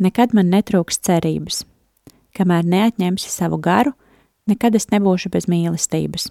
nekad 0.00 0.32
man 0.36 0.48
netrūks 0.52 1.00
cerības. 1.04 1.64
Kamēr 2.36 2.64
neatņemsi 2.64 3.28
savu 3.28 3.58
garu, 3.60 3.92
nekad 4.48 4.78
es 4.78 4.88
nebūšu 4.92 5.28
bez 5.34 5.48
mīlestības. 5.50 6.30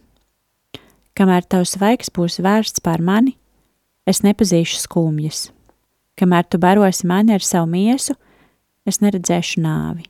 Kamēr 1.14 1.45
tavs 1.45 1.76
vaigs 1.78 2.10
būs 2.16 2.39
vērsts 2.41 2.82
pār 2.82 3.03
mani, 3.03 3.36
es 4.10 4.24
nepazīšu 4.26 4.80
skumjas. 4.82 5.49
Kamēr 6.18 6.47
tu 6.49 6.57
barosi 6.57 7.07
mani 7.07 7.36
ar 7.36 7.45
savu 7.45 7.70
miesu, 7.70 8.16
es 8.89 9.03
neredzēšu 9.03 9.62
nāvi. 9.62 10.07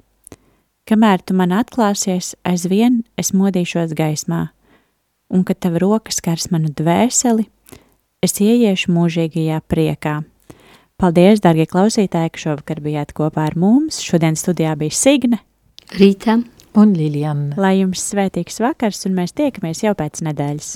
Kamēr 0.90 1.22
tu 1.22 1.36
man 1.38 1.52
atklāsies, 1.54 2.32
aizvien 2.50 3.04
es 3.20 3.30
modīšos 3.38 3.92
gaismā, 3.94 4.48
un 5.30 5.44
kad 5.46 5.60
tava 5.62 5.78
roka 5.84 6.10
skars 6.10 6.48
manu 6.50 6.72
dvēseli, 6.74 7.46
es 8.26 8.34
ieiešu 8.42 8.90
mūžīgajā 8.96 9.60
priekā. 9.70 10.16
Paldies, 10.98 11.44
darbie 11.46 11.68
klausītāji, 11.70 12.34
ka 12.34 12.42
šovakar 12.42 12.82
bijāt 12.82 13.14
kopā 13.14 13.46
ar 13.52 13.54
mums. 13.54 14.02
Šodien 14.02 14.34
studijā 14.34 14.74
bija 14.82 14.98
Signe. 14.98 15.44
Rīta. 15.94 16.40
Un 16.74 16.98
Liliana. 16.98 17.54
Lai 17.62 17.76
jums 17.84 18.10
svētīgs 18.10 18.58
vakars, 18.66 19.06
un 19.06 19.14
mēs 19.22 19.38
tiekamies 19.38 19.86
jau 19.86 19.94
pēc 19.94 20.24
nedēļas. 20.26 20.74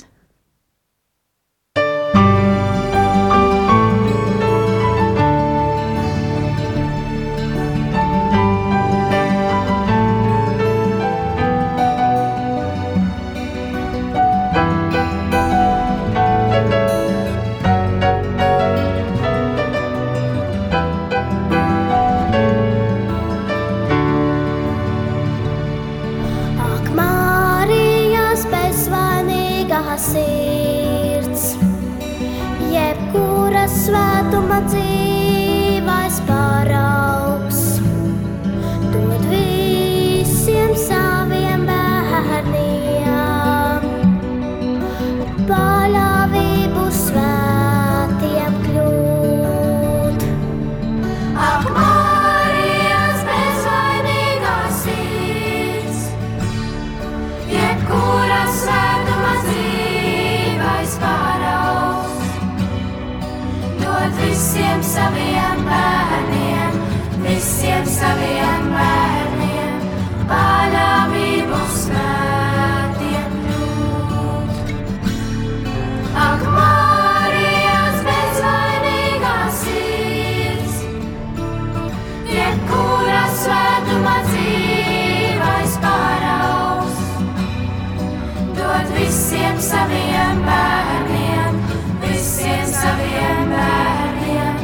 Visiem 89.14 89.58
saviem 89.60 90.40
bērniem, 90.42 91.58
visiem 92.02 92.66
saviem 92.66 93.52
bērniem, 93.52 94.56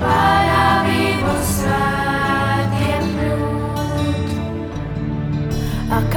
paļāvību 0.00 1.34
svētiem 1.50 3.04
kļūt. 3.18 4.32
Ak, 5.98 6.16